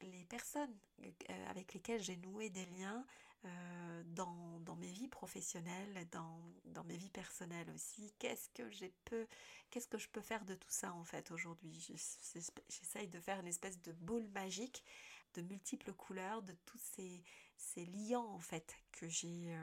les 0.01 0.25
personnes 0.25 0.75
euh, 1.03 1.49
avec 1.49 1.73
lesquelles 1.73 2.01
j'ai 2.01 2.17
noué 2.17 2.49
des 2.49 2.65
liens 2.65 3.05
euh, 3.45 4.03
dans, 4.07 4.59
dans, 4.61 4.75
mes 4.75 4.87
vies 4.87 5.07
professionnelles, 5.07 6.07
dans, 6.11 6.39
dans 6.65 6.83
mes 6.85 6.97
vies 6.97 7.09
personnelles 7.09 7.69
aussi? 7.69 8.13
Qu'est-ce 8.17 8.49
que 8.49 8.69
j'ai 8.71 8.93
peu, 9.05 9.27
qu'est-ce 9.69 9.87
que 9.87 9.97
je 9.97 10.09
peux 10.09 10.21
faire 10.21 10.45
de 10.45 10.55
tout 10.55 10.71
ça 10.71 10.93
en 10.93 11.03
fait 11.03 11.29
aujourd'hui? 11.31 11.85
J'essaye 12.69 13.07
de 13.07 13.19
faire 13.19 13.39
une 13.39 13.47
espèce 13.47 13.79
de 13.81 13.91
boule 13.91 14.27
magique 14.29 14.83
de 15.33 15.41
multiples 15.41 15.93
couleurs, 15.93 16.43
de 16.43 16.53
tous 16.65 16.77
ces, 16.77 17.23
ces 17.57 17.85
liants 17.85 18.27
en 18.27 18.39
fait 18.39 18.75
que 18.91 19.07
j'ai 19.07 19.55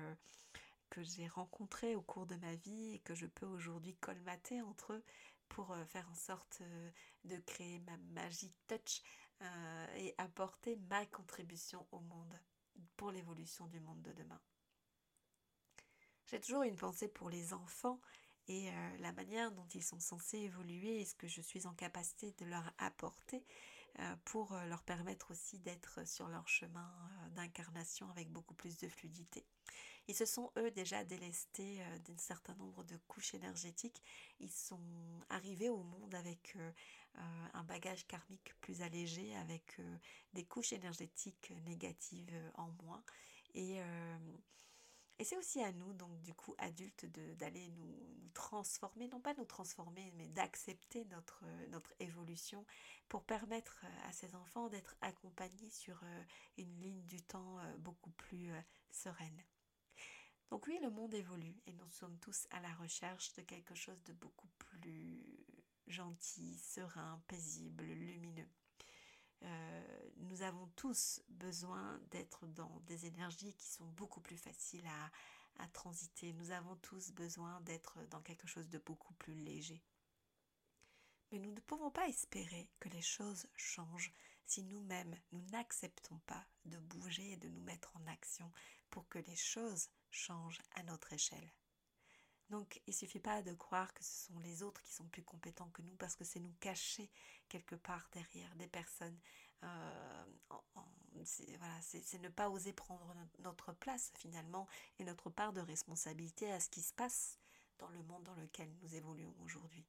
que 0.91 1.03
j'ai 1.03 1.29
rencontrés 1.29 1.95
au 1.95 2.03
cours 2.03 2.27
de 2.27 2.37
ma 2.37 2.55
vie 2.57 2.95
et 2.95 2.99
que 2.99 3.15
je 3.15 3.27
peux 3.27 3.47
aujourd'hui 3.47 3.95
colmater 3.97 4.61
entre 4.61 4.93
eux 4.93 5.05
pour 5.49 5.73
euh, 5.73 5.85
faire 5.85 6.09
en 6.11 6.15
sorte 6.15 6.59
euh, 6.63 6.91
de 7.25 7.37
créer 7.39 7.79
ma 7.81 7.97
magic 8.15 8.53
touch 8.67 9.03
euh, 9.43 9.87
et 9.97 10.15
apporter 10.19 10.77
ma 10.89 11.07
contribution 11.07 11.87
au 11.93 12.01
monde 12.01 12.39
pour 12.97 13.11
l'évolution 13.11 13.67
du 13.69 13.81
monde 13.81 14.03
de 14.03 14.13
demain. 14.13 14.41
J'ai 16.27 16.41
toujours 16.41 16.63
une 16.63 16.77
pensée 16.77 17.09
pour 17.09 17.31
les 17.31 17.53
enfants 17.53 18.01
et 18.47 18.71
la 19.01 19.13
manière 19.13 19.53
dont 19.53 19.67
ils 19.75 19.83
sont 19.83 20.01
censés 20.01 20.39
évoluer 20.39 21.01
et 21.01 21.05
ce 21.05 21.15
que 21.15 21.29
je 21.29 21.41
suis 21.41 21.67
en 21.67 21.75
capacité 21.75 22.33
de 22.39 22.45
leur 22.47 22.73
apporter 22.79 23.45
pour 24.25 24.55
leur 24.69 24.83
permettre 24.83 25.33
aussi 25.33 25.59
d'être 25.59 26.07
sur 26.07 26.29
leur 26.29 26.49
chemin 26.49 26.89
d'incarnation 27.35 28.09
avec 28.11 28.31
beaucoup 28.31 28.55
plus 28.55 28.79
de 28.79 28.89
fluidité. 28.89 29.45
Ils 30.11 30.17
se 30.17 30.25
sont, 30.25 30.51
eux, 30.57 30.73
déjà 30.73 31.05
délestés 31.05 31.81
euh, 31.81 31.99
d'un 32.01 32.17
certain 32.17 32.57
nombre 32.57 32.83
de 32.83 32.97
couches 33.07 33.33
énergétiques. 33.33 34.03
Ils 34.41 34.51
sont 34.51 34.81
arrivés 35.29 35.69
au 35.69 35.85
monde 35.85 36.17
avec 36.17 36.57
euh, 36.57 36.73
euh, 37.19 37.47
un 37.55 37.63
bagage 37.63 38.09
karmique 38.09 38.53
plus 38.61 38.83
allégé, 38.83 39.37
avec 39.37 39.81
des 40.33 40.45
couches 40.45 40.73
énergétiques 40.73 41.53
négatives 41.65 42.35
en 42.55 42.73
moins. 42.83 43.05
Et, 43.55 43.79
c'est 45.23 45.37
aussi 45.37 45.63
à 45.63 45.71
nous, 45.71 45.93
donc 45.93 46.21
du 46.23 46.35
coup, 46.35 46.57
adultes, 46.59 47.07
d'aller 47.37 47.69
nous, 47.69 47.87
nous, 47.87 48.31
transformer, 48.35 49.07
non 49.07 49.21
pas 49.21 49.35
nous 49.35 49.45
transformer, 49.45 50.13
mais 50.17 50.27
d'accepter 50.27 51.05
notre, 51.05 51.45
notre 51.69 51.93
évolution 52.01 52.65
pour 53.09 53.23
permettre 53.23 53.85
à 54.09 54.13
ces 54.13 54.35
enfants 54.35 54.71
d'être 54.71 54.97
accompagnés 55.03 55.71
sur 55.71 56.03
une 56.57 56.81
ligne 56.81 57.05
du 57.05 57.23
temps 57.23 57.59
beaucoup 57.79 58.11
plus 58.13 58.51
sereine. 58.91 59.45
Donc 60.51 60.67
oui, 60.67 60.79
le 60.83 60.91
monde 60.91 61.15
évolue 61.15 61.57
et 61.67 61.73
nous 61.73 61.89
sommes 61.91 62.19
tous 62.19 62.49
à 62.51 62.61
la 62.61 62.73
recherche 62.75 63.33
de 63.35 63.43
quelque 63.43 63.75
chose 63.75 64.03
de 64.05 64.13
beaucoup 64.13 64.49
plus 64.59 65.47
gentil, 65.87 66.59
serein, 66.59 67.23
paisible, 67.29 67.85
lumineux. 67.85 68.49
Euh, 69.43 70.11
nous 70.17 70.43
avons 70.43 70.67
tous 70.77 71.23
besoin 71.29 72.01
d'être 72.11 72.47
dans 72.49 72.81
des 72.87 73.07
énergies 73.07 73.55
qui 73.55 73.69
sont 73.69 73.87
beaucoup 73.93 74.21
plus 74.21 74.37
faciles 74.37 74.87
à, 74.87 75.63
à 75.63 75.69
transiter. 75.69 76.33
Nous 76.33 76.51
avons 76.51 76.77
tous 76.77 77.13
besoin 77.13 77.61
d'être 77.63 78.05
dans 78.11 78.21
quelque 78.21 78.49
chose 78.49 78.69
de 78.69 78.79
beaucoup 78.79 79.15
plus 79.15 79.35
léger. 79.35 79.83
Mais 81.31 81.39
nous 81.39 81.53
ne 81.53 81.61
pouvons 81.61 81.91
pas 81.93 82.09
espérer 82.09 82.69
que 82.81 82.89
les 82.89 83.03
choses 83.03 83.47
changent 83.57 84.13
si 84.47 84.65
nous-mêmes 84.65 85.17
nous 85.31 85.43
n'acceptons 85.53 86.19
pas 86.27 86.45
de 86.65 86.79
bouger 86.79 87.33
et 87.33 87.37
de 87.37 87.49
nous 87.49 87.63
mettre 87.63 87.97
en 87.97 88.05
action 88.09 88.51
pour 88.91 89.09
que 89.09 89.19
les 89.19 89.37
choses 89.37 89.89
changent 90.11 90.61
à 90.75 90.83
notre 90.83 91.13
échelle. 91.13 91.53
Donc 92.51 92.81
il 92.87 92.91
ne 92.91 92.97
suffit 92.97 93.21
pas 93.21 93.43
de 93.43 93.55
croire 93.55 93.95
que 93.95 94.03
ce 94.03 94.27
sont 94.27 94.39
les 94.41 94.63
autres 94.63 94.83
qui 94.83 94.93
sont 94.93 95.07
plus 95.07 95.23
compétents 95.23 95.71
que 95.71 95.83
nous 95.83 95.95
parce 95.97 96.17
que 96.17 96.25
c'est 96.25 96.41
nous 96.41 96.55
cacher 96.61 97.09
quelque 97.49 97.77
part 97.77 98.09
derrière 98.13 98.55
des 98.57 98.67
personnes 98.67 99.19
c'est 101.25 102.19
ne 102.19 102.29
pas 102.29 102.49
oser 102.49 102.73
prendre 102.73 103.15
notre 103.41 103.73
place 103.73 104.13
finalement 104.17 104.67
et 104.99 105.05
notre 105.05 105.31
part 105.31 105.53
de 105.53 105.61
responsabilité 105.61 106.51
à 106.51 106.61
ce 106.61 106.69
qui 106.69 106.83
se 106.83 106.95
passe 106.95 107.39
dans 107.79 107.89
le 107.89 108.03
monde 108.05 108.25
dans 108.25 108.35
lequel 108.35 108.71
nous 108.83 108.95
évoluons 108.95 109.35
aujourd'hui. 109.41 109.87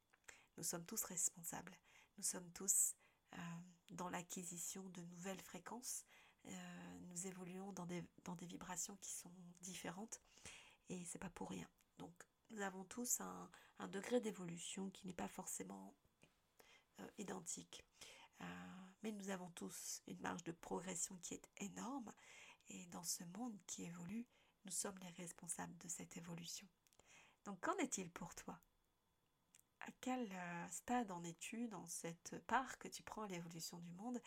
Nous 0.57 0.63
sommes 0.63 0.85
tous 0.85 1.03
responsables, 1.03 1.77
nous 2.17 2.23
sommes 2.23 2.51
tous 2.51 2.95
euh, 3.33 3.37
dans 3.91 4.09
l'acquisition 4.09 4.83
de 4.89 5.01
nouvelles 5.01 5.41
fréquences, 5.41 6.05
euh, 6.47 6.99
nous 7.09 7.27
évoluons 7.27 7.71
dans 7.73 7.85
des, 7.85 8.03
dans 8.23 8.35
des 8.35 8.45
vibrations 8.45 8.97
qui 8.97 9.11
sont 9.11 9.33
différentes 9.61 10.21
et 10.89 11.03
c'est 11.05 11.19
pas 11.19 11.29
pour 11.29 11.49
rien. 11.49 11.67
Donc 11.97 12.13
nous 12.49 12.61
avons 12.61 12.83
tous 12.85 13.21
un, 13.21 13.49
un 13.79 13.87
degré 13.87 14.19
d'évolution 14.19 14.89
qui 14.89 15.07
n'est 15.07 15.13
pas 15.13 15.27
forcément 15.27 15.95
euh, 16.99 17.07
identique. 17.17 17.83
mais 19.03 19.11
nous 19.11 19.29
avons 19.29 19.49
tous 19.51 20.01
une 20.07 20.19
marge 20.19 20.43
de 20.43 20.51
progression 20.51 21.17
qui 21.23 21.35
est 21.35 21.49
énorme 21.57 22.11
et 22.69 22.85
dans 22.87 23.03
ce 23.03 23.23
monde 23.37 23.57
qui 23.67 23.83
évolue, 23.83 24.25
nous 24.65 24.71
sommes 24.71 24.97
les 24.99 25.09
responsables 25.23 25.77
de 25.79 25.87
cette 25.87 26.17
évolution. 26.17 26.67
Donc 27.45 27.59
qu'en 27.61 27.75
est-il 27.77 28.09
pour 28.11 28.33
toi? 28.35 28.59
À 29.81 29.91
quel 29.99 30.31
euh, 30.31 30.67
stade 30.69 31.11
en 31.11 31.23
es-tu 31.23 31.67
dans 31.67 31.87
cette 31.87 32.37
part 32.45 32.77
que 32.77 32.87
tu 32.87 33.01
prends 33.01 33.23
à 33.23 33.27
l'évolution 33.27 33.79
du 33.79 33.91
monde 33.93 34.21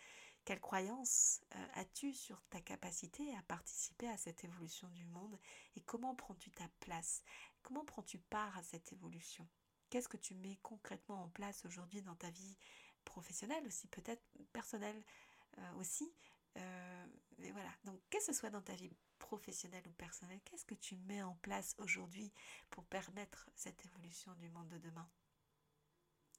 Quelle 0.44 0.60
croyance 0.60 1.40
euh, 1.54 1.66
as-tu 1.74 2.12
sur 2.12 2.42
ta 2.50 2.60
capacité 2.60 3.34
à 3.36 3.42
participer 3.42 4.08
à 4.08 4.18
cette 4.18 4.44
évolution 4.44 4.88
du 4.88 5.06
monde 5.06 5.38
Et 5.74 5.80
comment 5.80 6.14
prends-tu 6.14 6.50
ta 6.50 6.68
place? 6.80 7.22
Comment 7.62 7.84
prends-tu 7.84 8.18
part 8.18 8.56
à 8.58 8.62
cette 8.62 8.92
évolution? 8.92 9.48
Qu'est-ce 9.88 10.08
que 10.08 10.18
tu 10.18 10.34
mets 10.34 10.58
concrètement 10.62 11.22
en 11.22 11.28
place 11.30 11.64
aujourd'hui 11.64 12.02
dans 12.02 12.16
ta 12.16 12.30
vie 12.30 12.58
professionnelle 13.04 13.66
aussi, 13.66 13.86
peut-être 13.88 14.22
personnelle 14.52 15.02
euh, 15.58 15.74
aussi? 15.74 16.12
Mais 17.38 17.50
voilà, 17.50 17.70
donc 17.82 18.00
que 18.10 18.22
ce 18.22 18.32
soit 18.32 18.50
dans 18.50 18.62
ta 18.62 18.74
vie 18.74 18.96
professionnelle 19.18 19.82
ou 19.88 19.92
personnelle, 19.92 20.40
qu'est-ce 20.44 20.64
que 20.64 20.74
tu 20.74 20.94
mets 20.96 21.22
en 21.22 21.34
place 21.36 21.74
aujourd'hui 21.78 22.32
pour 22.70 22.84
permettre 22.84 23.50
cette 23.56 23.84
évolution 23.84 24.32
du 24.34 24.48
monde 24.50 24.68
de 24.68 24.78
demain? 24.78 25.10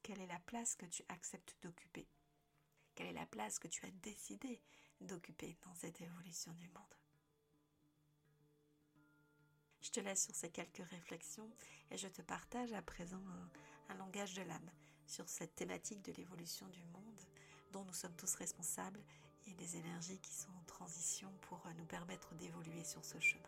Quelle 0.03 0.21
est 0.21 0.27
la 0.27 0.39
place 0.39 0.75
que 0.75 0.85
tu 0.85 1.03
acceptes 1.09 1.57
d'occuper? 1.61 2.07
Quelle 2.95 3.07
est 3.07 3.13
la 3.13 3.25
place 3.25 3.59
que 3.59 3.67
tu 3.67 3.85
as 3.85 3.91
décidé 3.91 4.61
d'occuper 5.01 5.57
dans 5.65 5.75
cette 5.75 5.99
évolution 6.01 6.53
du 6.53 6.67
monde 6.69 6.95
Je 9.81 9.91
te 9.91 9.99
laisse 9.99 10.23
sur 10.23 10.33
ces 10.33 10.49
quelques 10.49 10.87
réflexions 10.89 11.49
et 11.91 11.97
je 11.97 12.07
te 12.07 12.21
partage 12.21 12.73
à 12.73 12.81
présent 12.81 13.21
un, 13.89 13.95
langage 13.95 14.33
de 14.33 14.41
l'âme 14.41 14.71
sur 15.05 15.29
cette 15.29 15.55
thématique 15.55 16.01
de 16.01 16.13
l'évolution 16.13 16.67
du 16.69 16.83
monde 16.85 17.21
dont 17.71 17.83
nous 17.83 17.93
sommes 17.93 18.15
tous 18.15 18.33
responsables 18.35 19.03
et 19.45 19.53
des 19.53 19.77
énergies 19.77 20.19
qui 20.19 20.33
sont 20.33 20.51
en 20.51 20.63
transition 20.63 21.31
pour 21.41 21.61
nous 21.77 21.85
permettre 21.85 22.33
d'évoluer 22.35 22.83
sur 22.83 23.03
ce 23.03 23.19
chemin. 23.19 23.43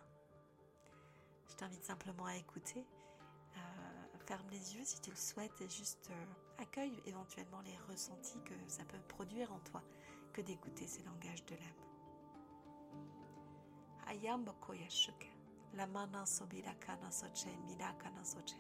Je 1.49 1.55
t'invite 1.55 1.83
simplement 1.83 2.25
à 2.25 2.35
écouter, 2.35 2.85
euh, 3.55 3.59
ferme 4.27 4.49
les 4.51 4.75
yeux 4.75 4.83
si 4.83 4.99
tu 5.01 5.09
le 5.09 5.15
souhaites 5.15 5.61
et 5.61 5.69
juste 5.69 6.09
euh, 6.11 6.61
accueille 6.61 7.01
éventuellement 7.05 7.61
les 7.61 7.77
ressentis 7.89 8.39
que 8.43 8.53
ça 8.67 8.83
peut 8.83 8.99
produire 9.07 9.51
en 9.53 9.59
toi 9.59 9.81
que 10.33 10.41
d'écouter 10.41 10.85
ces 10.85 11.01
langages 11.03 11.45
de 11.45 11.55
l'âme. 11.55 11.83
Ayam 14.07 14.45
shuke, 14.89 15.31
la 15.73 15.87
mana 15.87 16.25
sobira 16.25 16.73
kana 16.75 17.09
soche, 17.09 17.49
mina 17.65 17.93
kana 17.93 18.23
soche. 18.23 18.57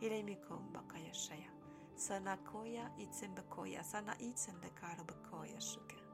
Ilemiko 0.00 0.56
bakaya 0.72 1.12
shaya. 1.12 1.50
Sana 1.96 2.36
koya 2.38 2.90
itzen 2.98 3.34
bakoya, 3.34 3.82
sana 3.82 4.14
itzen 4.20 4.58
bekaro 4.60 5.04
bakoya 5.04 5.60
shuke 5.60 6.04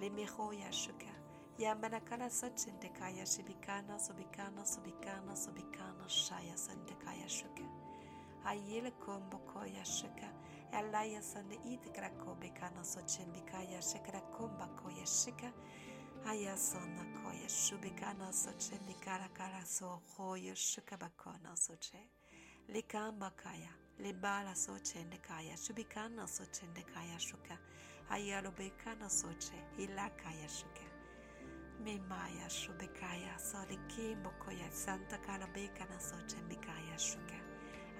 le 0.00 0.10
mehoya 0.10 0.72
shuka. 0.72 1.06
Ya 1.58 1.74
manakala 1.74 2.30
sachendekaya 2.30 3.26
shibikana 3.26 3.98
sobikana 3.98 4.66
sobikana 4.66 5.36
sobikana 5.36 6.08
shaya 6.08 6.56
sandekaya 6.56 7.28
shuka. 7.28 7.62
Ayelkombokoya 8.46 9.84
shika, 9.84 10.30
Elaya 10.72 11.22
sande 11.22 11.56
itgrakobekana 11.64 12.84
sochembikaya 12.84 13.80
shekrakombakoya 13.82 15.06
shika, 15.06 15.52
Ayasona 16.26 17.04
koya 17.22 17.48
shubikana 17.48 18.32
sochembikara 18.32 19.28
karaso 19.34 20.00
hoya 20.16 20.54
shikabakona 20.54 21.56
soche, 21.56 21.98
Likambakaya, 22.68 23.70
Libala 24.00 24.54
sochendekaya, 24.54 25.56
shubikana 25.56 26.26
sochendekaya 26.26 27.18
shuka, 27.18 27.58
Ayalobekana 28.10 29.08
soche, 29.10 29.54
Ilakaya 29.78 30.48
shika. 30.48 30.86
Mimaya 31.84 32.48
shubikaya, 32.48 33.38
solikimbokoya, 33.38 34.70
Santa 34.72 35.18
Kalabekana 35.18 35.98
sochembikaya 36.00 36.98
shuka. 36.98 37.45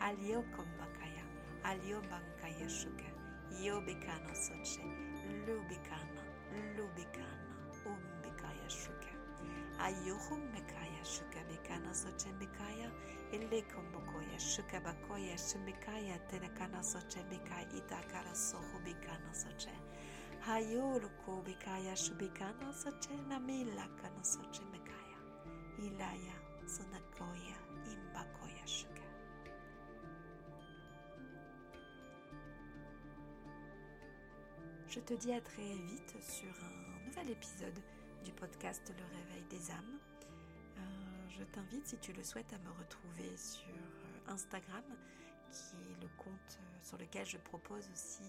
aliyokombakaya 0.00 1.24
aliyobbanka 1.64 2.48
yeshuke 2.60 3.12
yobikana 3.64 4.34
soche 4.34 4.82
lubikana 5.46 6.22
lubikana 6.76 7.56
umbika 7.86 8.48
yeshuke 8.64 9.12
ayohumbika 9.78 10.80
yeshuke 10.98 11.44
bikana 11.50 11.94
soche 11.94 12.32
bikaya 12.32 12.76
ja, 12.76 12.90
ilikomboko 13.32 14.22
yeshuke 14.32 14.80
bako 14.80 15.18
yeshimikaya 15.18 16.02
ja, 16.02 16.18
tenekana 16.18 16.82
soche 16.82 17.22
bikaya 17.30 17.68
itakara 17.76 18.34
sohu 18.34 18.78
bikana 18.84 19.34
soche 19.34 19.70
hayurku 20.40 21.42
bikaya 21.42 21.96
shubikana 21.96 22.72
soche 22.72 23.16
namilakana 23.28 24.24
soche 24.24 24.62
mikaya 24.72 25.18
ja. 25.78 25.84
ilaya 25.86 26.34
sunakoya 26.66 27.65
Je 34.96 35.02
te 35.02 35.12
dis 35.12 35.30
à 35.34 35.42
très 35.42 35.74
vite 35.74 36.14
sur 36.26 36.48
un 36.64 37.04
nouvel 37.04 37.28
épisode 37.28 37.78
du 38.24 38.32
podcast 38.32 38.90
Le 38.96 39.04
Réveil 39.04 39.44
des 39.50 39.70
âmes. 39.70 39.98
Euh, 40.78 40.80
je 41.28 41.44
t'invite, 41.44 41.86
si 41.86 41.98
tu 41.98 42.14
le 42.14 42.22
souhaites, 42.22 42.50
à 42.54 42.58
me 42.60 42.70
retrouver 42.70 43.36
sur 43.36 43.68
euh, 43.68 44.32
Instagram, 44.32 44.82
qui 45.52 45.76
est 45.76 46.00
le 46.00 46.08
compte 46.16 46.32
euh, 46.32 46.82
sur 46.82 46.96
lequel 46.96 47.26
je 47.26 47.36
propose 47.36 47.86
aussi 47.92 48.22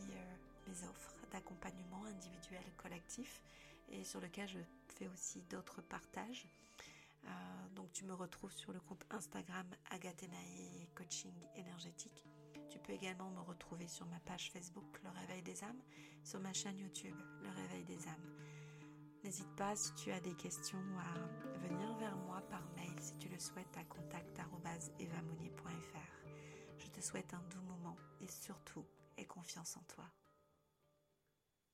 mes 0.67 0.83
offres 0.89 1.15
d'accompagnement 1.31 2.03
individuel 2.03 2.63
collectif 2.75 3.41
et 3.87 4.03
sur 4.03 4.19
lequel 4.19 4.49
je 4.49 4.59
fais 4.89 5.07
aussi 5.07 5.43
d'autres 5.43 5.81
partages. 5.81 6.49
Donc 7.75 7.93
tu 7.93 8.03
me 8.03 8.13
retrouves 8.13 8.53
sur 8.53 8.73
le 8.73 8.79
compte 8.81 9.05
Instagram 9.09 9.67
Agathenae 9.91 10.87
Coaching 10.95 11.33
Énergétique. 11.55 12.25
Tu 12.77 12.83
peux 12.83 12.93
également 12.93 13.31
me 13.31 13.41
retrouver 13.41 13.87
sur 13.87 14.05
ma 14.05 14.19
page 14.19 14.51
Facebook 14.51 15.01
Le 15.03 15.09
Réveil 15.09 15.41
des 15.41 15.63
âmes, 15.63 15.81
sur 16.23 16.39
ma 16.39 16.53
chaîne 16.53 16.77
YouTube 16.77 17.15
Le 17.41 17.49
Réveil 17.49 17.83
des 17.85 18.07
âmes. 18.07 18.35
N'hésite 19.23 19.49
pas 19.55 19.75
si 19.75 19.95
tu 19.95 20.11
as 20.11 20.19
des 20.19 20.35
questions 20.35 20.77
à 20.99 21.13
venir 21.67 21.91
vers 21.95 22.15
moi 22.17 22.39
par 22.51 22.61
mail 22.75 22.93
si 22.99 23.17
tu 23.17 23.29
le 23.29 23.39
souhaites 23.39 23.75
à 23.77 23.83
contact.evamounier.fr. 23.85 26.27
Je 26.77 26.87
te 26.89 27.01
souhaite 27.01 27.33
un 27.33 27.41
doux 27.49 27.63
moment 27.63 27.97
et 28.21 28.27
surtout 28.27 28.85
aie 29.17 29.25
confiance 29.25 29.75
en 29.75 29.81
toi. 29.87 30.05